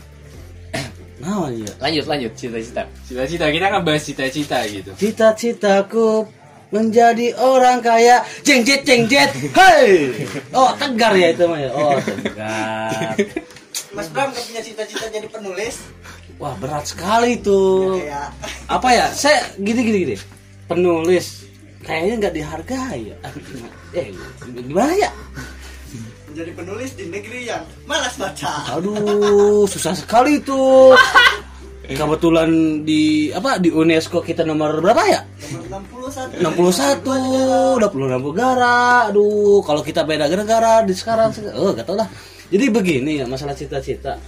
Nah 1.17 1.49
iya. 1.49 1.71
Lanjut 1.81 2.05
lanjut. 2.07 2.31
Cita-cita. 2.37 2.83
Cita-cita 3.03 3.45
kita 3.49 3.67
ngebahas 3.73 4.03
cita-cita 4.03 4.57
gitu. 4.69 4.91
Cita-citaku 4.95 6.29
menjadi 6.71 7.35
orang 7.39 7.79
kaya. 7.83 8.23
Jengjet 8.43 8.83
jengjet 8.83 9.31
hei 9.55 10.13
oh 10.51 10.71
tegar 10.75 11.15
ya 11.15 11.31
itu 11.31 11.43
mah 11.47 11.59
ya 11.59 11.71
oh 11.71 11.97
tegar. 11.99 13.15
Mas 13.95 14.07
Bram 14.13 14.29
gak 14.29 14.45
punya 14.45 14.61
cita-cita 14.61 15.05
jadi 15.09 15.27
penulis? 15.29 15.79
Wah 16.37 16.53
berat 16.61 16.85
sekali 16.85 17.41
tuh 17.41 17.97
kayak. 17.97 18.29
Apa 18.69 18.89
ya? 18.93 19.05
Saya 19.09 19.41
gini 19.57 19.81
gini 19.81 19.97
gini. 20.05 20.15
Penulis 20.67 21.46
kayaknya 21.87 22.13
nggak 22.19 22.35
dihargai 22.35 23.01
ya. 23.15 23.17
Eh 23.95 24.11
gimana 24.43 24.91
ya? 24.99 25.09
Menjadi 26.27 26.51
penulis 26.51 26.91
di 26.99 27.07
negeri 27.07 27.47
yang 27.47 27.63
malas 27.87 28.19
baca. 28.19 28.75
Aduh 28.75 29.63
susah 29.63 29.95
sekali 29.95 30.43
tuh 30.43 30.91
kebetulan 31.95 32.83
di 32.83 33.31
apa 33.31 33.55
di 33.63 33.71
UNESCO 33.71 34.19
kita 34.19 34.43
nomor 34.43 34.83
berapa 34.83 35.03
ya? 35.07 35.21
Nomor 36.43 36.75
61 36.75 37.07
61 37.07 37.79
udah 37.79 37.89
puluh 37.89 38.05
enam 38.11 38.19
negara. 38.19 39.07
Aduh 39.07 39.63
kalau 39.63 39.79
kita 39.79 40.03
beda 40.03 40.27
negara 40.27 40.83
di 40.83 40.91
sekarang 40.91 41.31
oh 41.55 41.71
gak 41.71 41.87
tau 41.87 41.95
lah. 41.95 42.11
Jadi 42.51 42.67
begini 42.67 43.23
ya 43.23 43.25
masalah 43.25 43.55
cita-cita. 43.55 44.19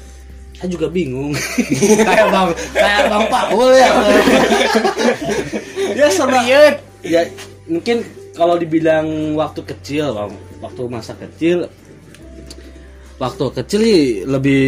Saya 0.56 0.68
juga 0.72 0.92
bingung. 0.92 1.32
Kayak 2.08 2.36
bang 2.36 2.50
kayak 2.76 3.04
bang 3.08 3.26
Paul 3.32 3.72
ya. 3.80 3.92
Ya 5.96 6.08
sama 6.12 6.44
ya 6.44 6.76
mungkin 7.70 8.02
kalau 8.34 8.58
dibilang 8.58 9.38
waktu 9.38 9.62
kecil 9.62 10.12
bang 10.12 10.34
waktu 10.60 10.82
masa 10.90 11.14
kecil 11.16 11.70
waktu 13.22 13.46
kecil 13.62 13.80
sih 13.86 14.04
lebih 14.26 14.64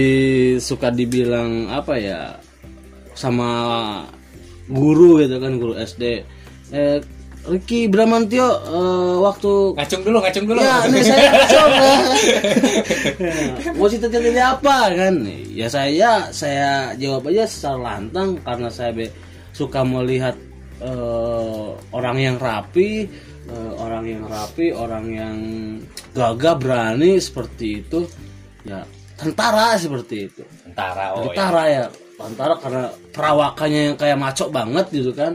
suka 0.62 0.94
dibilang 0.94 1.66
apa 1.74 1.98
ya 1.98 2.20
sama 3.18 3.50
guru 4.70 5.20
gitu 5.20 5.42
kan 5.42 5.58
guru 5.58 5.74
SD 5.76 6.04
eh, 6.72 7.00
Ricky 7.42 7.90
Bramantio 7.90 8.46
eh, 8.70 9.16
waktu 9.18 9.74
Ngacung 9.74 10.02
dulu, 10.06 10.18
ngacung 10.22 10.46
dulu. 10.46 10.62
Ya, 10.62 10.78
ini 10.86 11.02
saya 11.02 11.30
coba. 11.50 11.90
Mau 13.82 13.90
cita-citanya 13.90 14.54
apa 14.54 14.94
kan? 14.94 15.26
Ya 15.50 15.66
saya 15.66 16.30
saya 16.30 16.94
jawab 17.02 17.34
aja 17.34 17.50
secara 17.50 17.98
lantang 17.98 18.38
karena 18.46 18.70
saya 18.70 18.94
be- 18.94 19.10
suka 19.58 19.82
melihat 19.82 20.38
eh, 20.82 21.68
orang 21.94 22.18
yang 22.18 22.36
rapi, 22.42 23.06
eh, 23.48 23.72
orang 23.78 24.04
yang 24.10 24.24
rapi, 24.26 24.74
orang 24.74 25.06
yang 25.08 25.36
gagah 26.12 26.56
berani 26.58 27.22
seperti 27.22 27.86
itu. 27.86 28.10
Ya, 28.66 28.86
tentara 29.18 29.78
seperti 29.78 30.16
itu. 30.30 30.44
Tentara, 30.66 31.18
oh 31.18 31.30
ya. 31.30 31.34
tentara 31.34 31.64
ya. 31.70 31.86
Tentara 32.22 32.54
karena 32.62 32.86
perawakannya 33.10 33.82
yang 33.94 33.98
kayak 33.98 34.18
maco 34.18 34.46
banget 34.54 34.86
gitu 34.94 35.12
kan. 35.14 35.34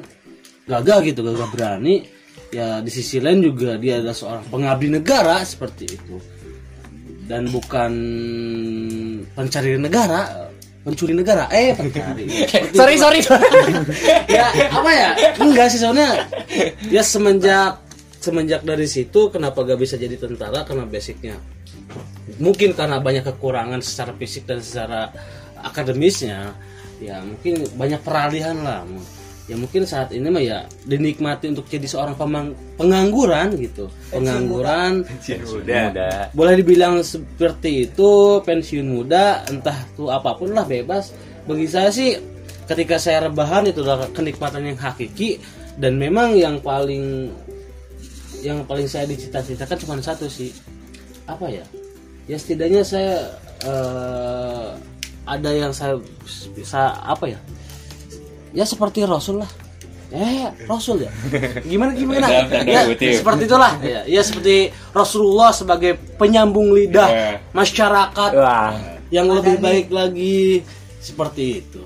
Gagah 0.67 0.99
gitu, 1.03 1.23
gagah 1.23 1.51
berani. 1.51 2.07
Ya 2.55 2.79
di 2.79 2.91
sisi 2.95 3.19
lain 3.19 3.43
juga 3.43 3.75
dia 3.75 3.99
adalah 3.99 4.15
seorang 4.15 4.45
pengabdi 4.47 4.89
negara 4.95 5.43
seperti 5.43 5.85
itu. 5.91 6.17
Dan 7.27 7.51
bukan 7.51 7.91
pencari 9.35 9.75
negara, 9.83 10.46
pencuri 10.87 11.19
negara. 11.19 11.51
Eh, 11.51 11.75
itu. 11.75 11.91
sorry, 12.79 12.95
sorry. 12.95 13.19
ya 14.39 14.47
apa 14.71 14.91
ya? 14.95 15.11
Enggak 15.43 15.75
sih 15.75 15.83
soalnya 15.83 16.23
ya 16.87 17.03
semenjak 17.03 17.83
semenjak 18.23 18.63
dari 18.63 18.87
situ 18.87 19.31
kenapa 19.31 19.63
gak 19.63 19.79
bisa 19.79 19.95
jadi 19.95 20.19
tentara 20.19 20.67
karena 20.67 20.83
basicnya 20.87 21.39
mungkin 22.43 22.75
karena 22.75 22.99
banyak 22.99 23.23
kekurangan 23.23 23.79
secara 23.83 24.11
fisik 24.19 24.51
dan 24.51 24.59
secara 24.59 25.15
akademisnya 25.63 26.51
ya 26.99 27.23
mungkin 27.23 27.71
banyak 27.79 28.03
peralihan 28.03 28.59
lah 28.67 28.83
ya 29.47 29.55
mungkin 29.55 29.87
saat 29.87 30.11
ini 30.11 30.27
mah 30.27 30.43
ya 30.43 30.67
dinikmati 30.87 31.55
untuk 31.55 31.71
jadi 31.71 31.87
seorang 31.87 32.19
pemang- 32.19 32.55
pengangguran 32.75 33.55
gitu. 33.59 33.87
Pengangguran. 34.11 35.07
Udah. 35.07 35.15
boleh 36.35 36.55
dibilang 36.59 36.99
seperti 37.07 37.87
itu 37.91 38.43
pensiun 38.43 38.87
muda 38.91 39.47
entah 39.47 39.87
tuh 39.95 40.11
apa 40.11 40.35
pun 40.35 40.51
lah 40.51 40.67
bebas. 40.67 41.15
Bagi 41.47 41.71
saya 41.71 41.95
sih 41.95 42.19
ketika 42.67 42.99
saya 42.99 43.31
rebahan 43.31 43.71
itu 43.71 43.87
adalah 43.87 44.11
kenikmatan 44.11 44.67
yang 44.67 44.79
hakiki. 44.79 45.39
Dan 45.77 46.01
memang 46.01 46.33
yang 46.35 46.57
paling 46.65 47.29
yang 48.41 48.65
paling 48.65 48.89
saya 48.89 49.05
dicita-citakan 49.07 49.79
cuma 49.79 49.95
satu 50.03 50.27
sih. 50.27 50.51
Apa 51.29 51.53
ya? 51.53 51.63
Ya 52.27 52.35
setidaknya 52.35 52.83
saya 52.83 53.31
eh, 53.63 54.69
ada 55.27 55.51
yang 55.55 55.71
saya 55.71 55.99
bisa 56.55 56.95
apa 57.03 57.31
ya 57.31 57.39
ya 58.55 58.65
seperti 58.67 59.03
Rasul 59.07 59.43
lah. 59.43 59.51
Eh 60.15 60.47
Rasul 60.71 61.03
ya. 61.03 61.11
Gimana 61.71 61.91
gimana? 61.95 62.27
Ya 62.63 62.87
seperti 62.95 63.51
itulah. 63.51 63.75
Ya, 63.83 64.07
ya 64.07 64.23
seperti 64.23 64.71
Rasulullah 64.95 65.51
sebagai 65.51 65.99
penyambung 66.15 66.71
lidah 66.71 67.09
Ya. 67.11 67.31
masyarakat 67.51 68.31
Wah. 68.39 68.75
yang 69.11 69.27
lebih 69.31 69.59
baik 69.59 69.91
lagi. 69.91 70.63
Seperti 71.03 71.63
itu. 71.63 71.83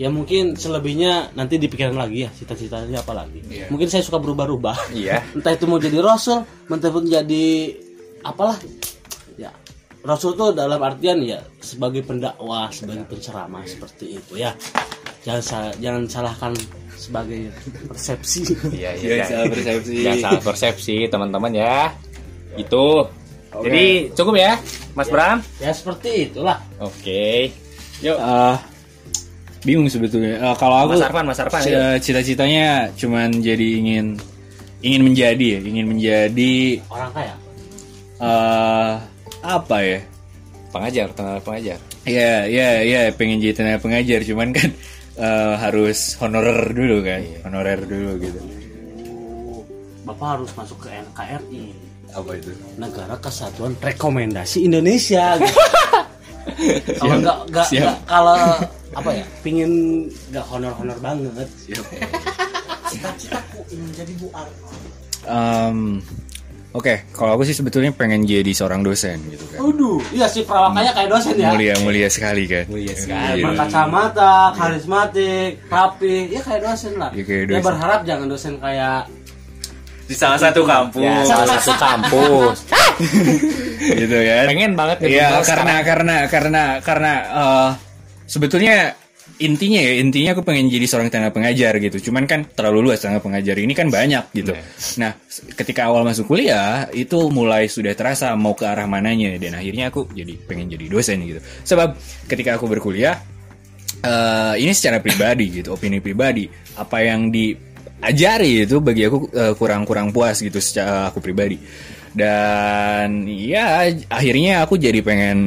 Ya 0.00 0.08
mungkin 0.08 0.56
selebihnya 0.56 1.32
nanti 1.36 1.60
dipikirin 1.60 1.92
lagi 1.96 2.24
ya 2.24 2.30
cita-citanya 2.32 3.04
apa 3.04 3.12
lagi. 3.12 3.40
Mungkin 3.68 3.88
saya 3.88 4.00
suka 4.04 4.20
berubah-ubah. 4.20 4.92
Iya. 4.92 5.24
entah 5.36 5.52
itu 5.56 5.64
mau 5.64 5.80
jadi 5.80 5.96
rasul 6.00 6.44
entah 6.68 6.88
itu 6.92 7.00
jadi 7.08 7.46
apalah. 8.24 8.56
Ya 9.40 9.52
rasul 10.00 10.32
itu 10.36 10.52
dalam 10.56 10.80
artian 10.80 11.20
ya 11.20 11.44
sebagai 11.60 12.00
pendakwah 12.04 12.72
sebagai 12.72 13.04
penceramah 13.04 13.64
seperti 13.68 14.16
itu 14.16 14.40
ya 14.40 14.56
jangan 15.20 15.42
sa- 15.42 15.76
jangan 15.78 16.02
salahkan 16.06 16.52
sebagai 16.94 17.48
persepsi 17.86 18.44
Iya, 18.70 18.92
Jangan 18.94 19.16
iya. 19.16 19.24
salah 19.26 19.46
persepsi. 19.48 19.94
Jangan 20.00 20.18
salah 20.20 20.42
persepsi, 20.42 20.96
teman-teman 21.08 21.52
ya. 21.52 21.92
Itu. 22.54 23.08
Jadi 23.50 23.84
cukup 24.12 24.34
ya, 24.36 24.54
Mas 24.94 25.08
Bram? 25.08 25.42
ya 25.58 25.74
seperti 25.74 26.30
itulah 26.30 26.60
Oke. 26.78 27.50
Yuk. 27.98 28.14
Eh, 28.14 28.56
bingung 29.60 29.88
sebetulnya. 29.88 30.38
Eh, 30.38 30.56
kalau 30.56 30.86
aku 30.86 30.94
Mas 30.94 31.02
Arfan, 31.02 31.24
Mas 31.26 31.40
Arfan, 31.40 31.62
cita-citanya 31.98 32.94
cuman 32.94 33.32
jadi 33.40 33.82
ingin 33.82 34.16
ingin 34.80 35.02
menjadi 35.02 35.46
ya, 35.56 35.60
ingin 35.60 35.86
menjadi 35.88 36.80
orang 36.88 37.10
kaya 37.12 37.34
eh 38.20 38.92
apa 39.40 39.76
ya? 39.80 39.98
Pengajar, 40.70 41.06
tenaga 41.10 41.40
pengajar. 41.42 41.78
Ya, 42.06 42.46
ya, 42.46 42.80
ya, 42.80 43.00
pengen 43.12 43.42
jadi 43.42 43.52
tenaga 43.52 43.82
pengajar, 43.82 44.22
cuman 44.22 44.54
kan 44.54 44.70
eh, 45.16 45.54
harus 45.58 46.14
honorer 46.20 46.70
dulu 46.70 46.96
kan, 47.02 47.22
honorer 47.48 47.80
dulu 47.82 48.10
gitu. 48.20 48.40
bapak 50.04 50.28
harus 50.38 50.50
masuk 50.54 50.78
ke 50.82 50.88
NKRI 50.90 51.64
Apa 52.10 52.30
itu? 52.34 52.50
Negara 52.74 53.14
Kesatuan 53.22 53.78
Rekomendasi 53.78 54.66
Indonesia 54.66 55.34
gitu. 55.40 55.60
kalau 56.98 57.14
nggak 57.22 57.38
nggak 57.46 57.96
kalau 58.10 58.34
apa 58.90 59.10
ya 59.14 59.24
pingin 59.46 59.70
nggak 60.34 60.42
honor 60.50 60.74
honor 60.74 60.98
banget 60.98 61.46
Cita-citaku 62.90 63.62
ingin 63.70 63.90
jadi 63.94 64.12
buar. 64.18 64.46
Em, 65.22 66.02
Oke, 66.70 67.02
kalau 67.10 67.34
aku 67.34 67.42
sih 67.42 67.50
sebetulnya 67.50 67.90
pengen 67.90 68.22
jadi 68.22 68.46
seorang 68.50 68.86
dosen 68.86 69.18
gitu 69.26 69.42
kan. 69.48 69.58
Waduh, 69.58 69.98
iya 70.14 70.30
sih 70.30 70.46
perawakannya 70.46 70.92
kayak 70.94 71.10
dosen 71.10 71.34
ya. 71.34 71.50
Mulia, 71.50 71.74
mulia 71.82 72.06
sekali 72.06 72.46
kan. 72.46 72.62
Mulia 72.70 72.86
Iya. 72.86 72.94
sekali. 72.94 73.40
Berkacamata, 73.42 74.34
karismatik, 74.54 75.50
rapi, 75.66 76.30
ya 76.30 76.40
kayak 76.40 76.62
dosen 76.62 76.94
lah. 76.94 77.10
Ya, 77.10 77.22
kayak 77.22 77.42
Ya 77.42 77.50
dosen. 77.50 77.66
berharap 77.66 78.00
jangan 78.06 78.26
dosen 78.30 78.54
kayak 78.56 79.10
Di 80.06 80.14
salah 80.14 80.38
satu 80.38 80.62
kampus. 80.62 81.02
Ya, 81.02 81.22
salah 81.22 81.46
satu 81.54 81.72
kampus. 81.76 82.58
gitu 84.02 84.16
kan. 84.20 84.44
Pengen 84.46 84.72
banget 84.74 84.96
gitu, 85.00 85.10
Iya, 85.10 85.26
Mas, 85.34 85.46
karena 85.46 85.74
karena 85.82 86.16
karena 86.26 86.62
karena 86.80 87.12
eh, 87.30 87.70
sebetulnya 88.26 88.94
intinya 89.40 89.80
ya 89.80 89.96
intinya 89.98 90.36
aku 90.36 90.44
pengen 90.44 90.68
jadi 90.68 90.84
seorang 90.84 91.08
tenaga 91.08 91.32
pengajar 91.32 91.80
gitu. 91.80 92.12
Cuman 92.12 92.28
kan 92.28 92.44
terlalu 92.44 92.92
luas 92.92 93.00
tenaga 93.00 93.24
pengajar 93.24 93.56
ini 93.56 93.72
kan 93.72 93.88
banyak 93.88 94.28
gitu. 94.36 94.52
Nah, 95.00 95.16
s- 95.24 95.42
ketika 95.56 95.88
awal 95.88 96.04
masuk 96.04 96.28
kuliah 96.28 96.84
itu 96.92 97.16
mulai 97.32 97.64
sudah 97.66 97.96
terasa 97.96 98.36
mau 98.36 98.52
ke 98.52 98.68
arah 98.68 98.84
mananya 98.84 99.32
dan 99.40 99.56
akhirnya 99.56 99.88
aku 99.88 100.12
jadi 100.12 100.36
pengen 100.44 100.68
jadi 100.68 100.86
dosen 100.86 101.24
gitu. 101.24 101.40
Sebab 101.64 101.96
ketika 102.28 102.60
aku 102.60 102.68
berkuliah 102.68 103.16
eh 104.00 104.54
ini 104.60 104.72
secara 104.76 105.00
pribadi 105.00 105.60
gitu, 105.64 105.72
opini 105.72 106.04
pribadi. 106.04 106.44
Apa 106.76 107.00
yang 107.00 107.32
diajari 107.32 108.68
itu 108.68 108.78
bagi 108.84 109.08
aku 109.08 109.28
eh, 109.32 109.54
kurang-kurang 109.56 110.12
puas 110.12 110.36
gitu 110.40 110.60
secara 110.60 111.08
aku 111.08 111.24
pribadi. 111.24 111.56
Dan 112.10 113.24
ya 113.30 113.86
akhirnya 114.10 114.66
aku 114.66 114.76
jadi 114.76 115.00
pengen 115.00 115.38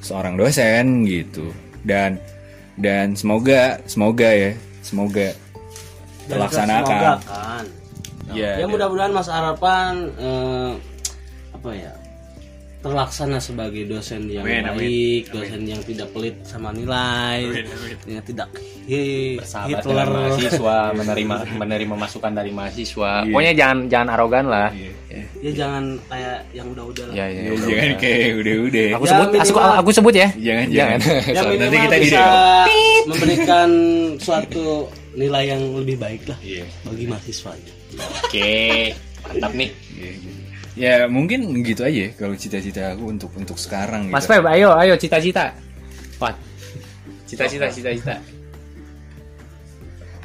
seorang 0.00 0.34
dosen 0.36 1.04
gitu. 1.04 1.48
Dan 1.84 2.20
dan 2.80 3.12
semoga 3.12 3.80
semoga 3.84 4.28
ya, 4.32 4.52
semoga 4.80 5.32
dan 6.28 6.28
terlaksanakan. 6.28 6.86
semoga 6.86 7.12
kan. 7.28 7.64
Ya, 8.30 8.62
ya 8.62 8.64
dan- 8.64 8.70
mudah-mudahan 8.70 9.12
Mas 9.12 9.28
Harapan 9.28 9.92
eh, 10.16 10.72
apa 11.50 11.70
ya 11.74 11.92
terlaksana 12.80 13.36
sebagai 13.36 13.84
dosen 13.84 14.24
yang 14.24 14.40
Amin, 14.40 14.64
amin. 14.64 14.80
baik, 14.80 15.22
dosen 15.28 15.60
yang 15.62 15.80
tidak 15.80 16.08
pelit 16.10 16.32
sama 16.42 16.72
nilai, 16.72 17.44
yang 18.04 18.24
tidak 18.24 18.48
hi- 18.86 19.36
Sahabat 19.38 19.78
Hitler. 19.78 20.00
dengan 20.00 20.08
mahasiswa, 20.24 20.76
menerima 20.98 21.34
menerima 21.54 21.94
masukan 21.94 22.32
dari 22.32 22.48
mahasiswa. 22.50 23.12
Iya. 23.20 23.28
Pokoknya 23.28 23.52
jangan 23.54 23.78
jangan 23.86 24.08
arogan 24.10 24.46
lah. 24.46 24.68
Ya 25.36 25.52
jangan 25.54 25.84
kayak 26.06 26.38
yang 26.50 26.66
udah-udah 26.68 27.04
lah. 27.06 27.14
Ya, 27.14 27.26
ya, 27.26 27.40
Ya, 27.42 27.50
udah, 27.50 27.66
jangan 27.66 27.84
udah. 27.86 27.98
kayak 27.98 28.28
udah-udah. 28.34 28.86
Aku 28.90 29.04
Ya, 29.04 29.10
sebut, 29.10 29.26
aku, 29.26 29.36
minimal- 29.36 29.76
aku 29.76 29.90
sebut 29.90 30.14
ya. 30.14 30.28
Jangan 30.32 30.66
jangan. 30.70 30.98
Yang 31.00 31.36
Soalnya 31.36 31.58
nanti 31.62 31.78
kita 31.78 31.96
bisa 31.98 32.22
memberikan 33.02 33.70
suatu 34.16 34.64
nilai 35.12 35.44
yang 35.48 35.62
lebih 35.74 35.96
baik 35.96 36.22
lah 36.24 36.38
Iya. 36.40 36.64
bagi 36.82 37.04
mahasiswa. 37.04 37.52
Oke, 38.22 38.94
mantap 39.22 39.52
nih. 39.52 39.68
Ya 40.78 41.10
mungkin 41.10 41.50
gitu 41.62 41.82
aja 41.82 42.06
ya 42.06 42.10
kalau 42.14 42.34
cita-cita 42.34 42.94
aku 42.94 43.10
untuk 43.10 43.30
untuk 43.34 43.58
sekarang 43.58 44.06
gitu. 44.06 44.14
Mas 44.14 44.24
Feb, 44.24 44.44
ayo, 44.46 44.70
ayo 44.74 44.94
cita-cita. 44.94 45.50
What? 46.22 46.38
Cita-cita, 47.26 47.66
cita-cita. 47.68 48.14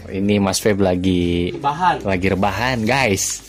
Oh, 0.05 0.11
Ini 0.11 0.37
Mas 0.37 0.61
Feb 0.61 0.77
lagi 0.79 1.49
Bahan. 1.57 2.05
lagi 2.05 2.27
rebahan, 2.29 2.85
guys. 2.85 3.41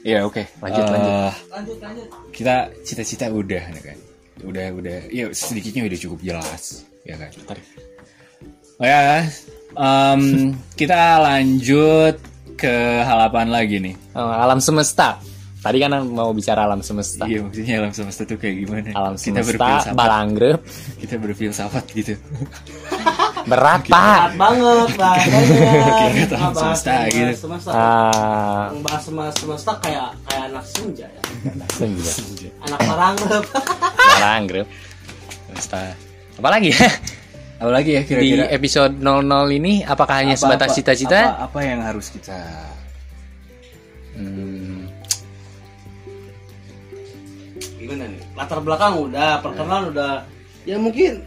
Ya 0.00 0.24
oke. 0.24 0.42
Lanjut, 0.58 0.80
Eh, 0.80 0.90
lanjut. 0.90 1.12
Lanjut 1.52 1.78
lanjut. 1.78 2.06
Kita 2.32 2.54
cita-cita 2.82 3.28
udah 3.28 3.64
ya 3.68 3.80
kan. 3.84 3.98
Udah 4.42 4.66
udah. 4.72 4.98
Ya 5.12 5.28
sedikitnya 5.30 5.84
udah 5.84 5.98
cukup 6.00 6.18
jelas 6.24 6.88
ya 7.04 7.20
kan. 7.20 7.30
Oh 8.80 8.86
ya. 8.88 9.28
em, 9.70 10.22
kita 10.80 11.20
lanjut 11.20 12.16
ke 12.56 12.74
halapan 13.04 13.52
lagi 13.52 13.76
nih. 13.78 13.94
Oh, 14.16 14.24
alam 14.24 14.56
semesta. 14.58 15.20
Tadi 15.60 15.76
kan 15.76 15.92
mau 16.02 16.32
bicara 16.32 16.64
alam 16.64 16.80
semesta. 16.80 17.24
Iya 17.24 17.44
maksudnya 17.44 17.74
alam 17.78 17.92
semesta 17.92 18.24
tuh 18.24 18.36
kayak 18.36 18.56
gimana? 18.58 18.88
Alam 18.90 19.14
kita 19.14 19.40
semesta, 19.40 19.92
balanggrep. 19.92 20.60
Kita 20.96 21.14
berfilsafat 21.16 21.84
gitu. 21.92 22.16
Berat, 23.42 23.84
Pak. 23.84 23.92
Berat 23.92 24.32
banget. 24.36 24.88
Kira 24.96 26.24
tahu 26.26 26.40
Ngebahas 26.40 26.56
semesta 26.56 26.92
gitu. 27.08 27.32
semesta. 27.38 27.70
Ah, 27.70 28.64
Ngebahas 28.70 29.02
semesta, 29.02 29.36
semesta 29.38 29.72
kayak 29.78 30.08
kayak 30.24 30.42
anak 30.48 30.64
senja 30.66 31.06
ya. 31.06 31.22
senja. 31.68 32.48
Anak 32.62 32.78
parangrep. 32.80 33.44
Sekarang, 34.00 34.42
grup. 34.46 34.68
Semesta. 35.46 35.80
Apa 36.36 36.48
lagi 36.50 36.68
ya? 36.72 36.88
Apa 37.60 37.70
lagi 37.70 37.90
ya 37.92 38.00
Di 38.00 38.08
kira-kira? 38.08 38.44
episode 38.48 38.94
00 38.96 39.04
ini 39.52 39.84
apakah 39.84 40.24
hanya 40.24 40.32
Apa- 40.32 40.42
sebatas 40.42 40.68
apa- 40.72 40.76
cita-cita? 40.80 41.20
Apa, 41.20 41.52
apa 41.52 41.58
yang 41.60 41.80
harus 41.84 42.08
kita 42.08 42.40
Hmm, 44.10 44.88
Gimana 47.80 48.04
nih? 48.06 48.20
Latar 48.36 48.60
belakang 48.60 48.92
udah, 49.00 49.40
perkenalan 49.40 49.84
udah. 49.90 50.12
Ya 50.62 50.76
mungkin 50.76 51.24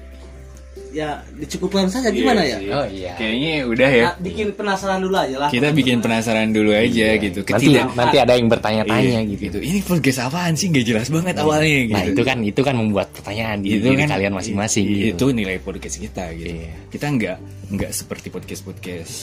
ya 0.90 1.22
dicukupkan 1.38 1.86
saja 1.86 2.10
gimana 2.10 2.42
ya? 2.42 2.58
Oh 2.70 2.86
iya. 2.86 3.14
Kayaknya 3.14 3.54
udah 3.66 3.90
ya. 3.90 4.04
Nah, 4.10 4.16
bikin 4.22 4.54
penasaran 4.54 5.02
dulu 5.02 5.14
aja 5.18 5.36
lah. 5.38 5.50
Kita 5.50 5.70
bikin 5.70 6.02
penasaran 6.02 6.50
dulu 6.50 6.70
aja 6.70 7.08
gitu. 7.18 7.42
Nanti 7.42 7.50
Ketidak 7.50 7.94
nanti 7.94 8.18
ada 8.18 8.34
yang 8.34 8.46
bertanya-tanya 8.46 9.22
Iya, 9.22 9.38
gitu. 9.38 9.58
Ini 9.58 9.82
podcast 9.82 10.20
apaan 10.26 10.54
sih? 10.54 10.70
Gak 10.70 10.86
jelas 10.86 11.10
banget 11.10 11.34
awalnya 11.38 11.78
gitu. 11.84 11.94
Nah, 11.94 12.04
itu 12.10 12.22
kan 12.22 12.38
itu 12.42 12.62
kan 12.62 12.76
membuat 12.78 13.10
pertanyaan 13.10 13.62
di 13.62 13.70
itu 13.74 13.86
diri 13.86 13.98
kan 14.02 14.18
kalian 14.18 14.34
masing-masing 14.34 14.86
gitu. 14.86 15.06
itu 15.14 15.26
nilai 15.34 15.58
podcast 15.58 15.98
kita 15.98 16.26
gitu 16.34 16.54
Iya. 16.62 16.74
kita 16.90 17.06
nggak 17.10 17.38
nggak 17.74 17.92
seperti 17.92 18.28
podcast 18.30 18.62
podcast 18.62 19.14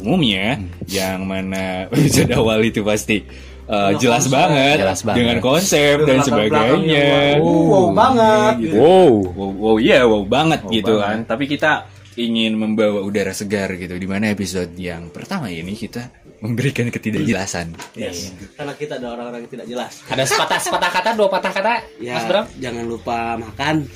umumnya 0.00 0.56
Hmm. 0.56 0.68
yang 0.88 1.24
mana 1.24 1.64
episode 1.92 2.32
awal 2.32 2.60
itu 2.64 2.80
pasti 2.80 3.20
uh, 3.64 3.92
jelas 3.96 4.26
banget 4.26 4.80
Jelas 4.80 5.00
banget. 5.02 5.18
dengan 5.18 5.36
konsep 5.38 5.96
dan 6.02 6.18
sebagainya 6.20 7.38
wow, 7.38 7.62
wow 7.64 7.86
banget. 7.92 8.52
gitu. 8.60 8.74
Wow. 8.76 9.10
wow 9.32 9.50
wow 9.52 9.74
iya 9.76 10.00
wow 10.02 10.22
banget 10.22 10.60
Wow 10.62 10.70
gitu 10.70 10.94
banget. 10.96 11.06
kan 11.06 11.18
tapi 11.26 11.44
kita 11.46 11.70
ingin 12.12 12.52
membawa 12.54 13.00
udara 13.00 13.32
segar 13.32 13.72
gitu 13.72 13.96
di 13.96 14.04
mana 14.04 14.28
episode 14.28 14.76
yang 14.76 15.08
pertama 15.08 15.48
ini 15.48 15.72
kita 15.72 16.12
memberikan 16.42 16.90
ketidakjelasan 16.90 17.70
Yes. 17.94 18.34
Karena 18.52 18.74
kita 18.74 18.98
ada 18.98 19.14
orang-orang 19.14 19.46
yang 19.46 19.52
tidak 19.52 19.66
jelas. 19.70 20.02
Ada 20.10 20.26
sepatah 20.26 20.58
sepatah 20.58 20.90
kata, 20.90 21.10
dua 21.14 21.30
patah 21.30 21.54
kata, 21.54 21.74
Ya, 22.02 22.18
Mas 22.18 22.26
Bram. 22.26 22.44
jangan 22.58 22.84
lupa 22.84 23.38
makan. 23.38 23.86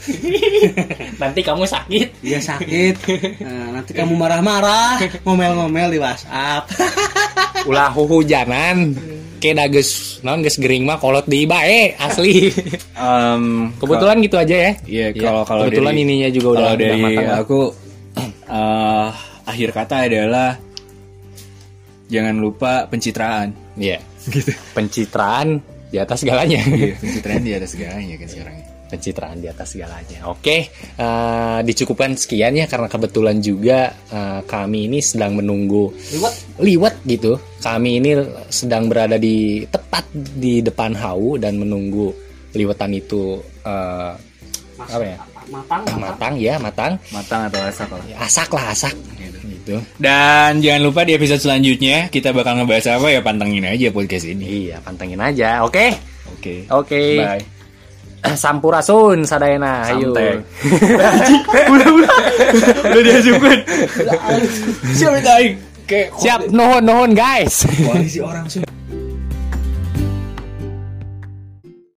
Nanti 1.22 1.40
kamu 1.42 1.66
sakit. 1.66 2.22
Dia 2.22 2.38
sakit. 2.38 2.94
Nah, 3.42 3.66
nanti 3.74 3.90
kamu 3.92 4.14
marah-marah, 4.14 4.94
ngomel-ngomel 5.26 5.90
di 5.90 5.98
WhatsApp. 5.98 6.70
Ulah 7.66 7.90
hujanan. 7.90 8.94
Kayak 9.36 9.56
dages 9.68 10.18
non 10.20 10.40
gering 10.40 10.84
mah 10.84 10.96
kolot 10.96 11.24
di 11.24 11.44
bae 11.44 11.92
asli. 11.94 12.48
Em, 12.96 13.72
Kebetulan 13.76 14.16
gitu 14.20 14.36
aja 14.36 14.56
ya. 14.56 14.72
Iya, 14.82 15.06
Iya, 15.10 15.22
kalau 15.22 15.42
kalau 15.44 15.62
kebetulan 15.66 15.92
dari- 15.92 16.04
ininya 16.04 16.28
juga 16.30 16.48
udah 16.48 16.58
kalau 16.58 16.74
udah 16.74 16.86
dari 16.86 16.98
matang 17.00 17.28
aku 17.36 17.60
eh, 18.56 19.08
akhir 19.46 19.68
kata 19.70 19.96
adalah 20.08 20.50
jangan 22.06 22.34
lupa 22.36 22.86
pencitraan. 22.86 23.52
Iya. 23.76 23.98
Gitu. 24.26 24.50
Pencitraan 24.74 25.62
di 25.86 26.02
atas 26.02 26.18
segalanya. 26.26 26.58
Iya, 26.66 26.98
pencitraan 26.98 27.42
di 27.46 27.52
atas 27.54 27.70
segalanya 27.78 28.14
kan 28.18 28.26
sekarang. 28.26 28.54
Pencitraan 28.86 29.42
di 29.42 29.50
atas 29.50 29.74
segalanya. 29.74 30.30
Oke, 30.30 30.70
eh, 30.72 31.58
dicukupkan 31.66 32.14
sekian 32.14 32.54
ya 32.54 32.70
karena 32.70 32.86
kebetulan 32.86 33.42
juga 33.42 33.90
eh, 33.90 34.40
kami 34.46 34.86
ini 34.86 35.02
sedang 35.02 35.34
menunggu 35.34 35.90
Liwat. 36.14 36.34
liwat 36.62 36.94
gitu. 37.06 37.34
Kami 37.60 37.98
ini 37.98 38.10
sedang 38.46 38.86
berada 38.86 39.18
di 39.18 39.66
tepat 39.66 40.06
di 40.14 40.62
depan 40.62 40.94
hau 41.02 41.34
dan 41.34 41.58
menunggu 41.58 42.14
liwetan 42.54 42.94
itu 42.94 43.42
eh, 43.66 44.12
apa 44.76 45.02
ya? 45.02 45.18
Matang, 45.46 45.82
matang. 45.86 46.00
Matang 46.02 46.34
ya, 46.38 46.54
matang. 46.58 46.92
Matang 47.14 47.40
atau 47.46 47.60
asak 47.66 47.88
lah. 47.90 48.02
Ya, 48.06 48.16
asak 48.22 48.50
lah, 48.50 48.66
asak. 48.74 48.94
Gitu. 49.46 49.82
Dan 49.98 50.62
jangan 50.62 50.82
lupa 50.86 51.02
di 51.02 51.18
episode 51.18 51.42
selanjutnya 51.42 52.06
kita 52.06 52.30
bakal 52.30 52.54
ngebahas 52.54 52.98
apa 53.02 53.10
ya 53.10 53.18
pantengin 53.18 53.66
aja 53.66 53.90
podcast 53.90 54.26
ini. 54.30 54.70
Iya, 54.70 54.78
pantengin 54.78 55.18
aja. 55.18 55.66
Oke. 55.66 55.90
Oke. 56.38 56.66
Oke. 56.70 57.02
Bye. 57.18 57.55
Sampurasun 58.34 59.22
sadayana. 59.22 59.86
Ayo. 59.92 60.10
Udah 61.72 61.88
udah 61.94 62.16
udah 62.90 63.02
diajukan. 63.04 63.58
Siapa 64.90 65.16
yang 65.22 65.54
Kayak 65.86 66.18
Siap, 66.18 66.40
nuhun 66.50 66.82
nuhun 66.82 67.14
guys. 67.14 67.62
orang 68.18 68.50
sih. 68.50 68.66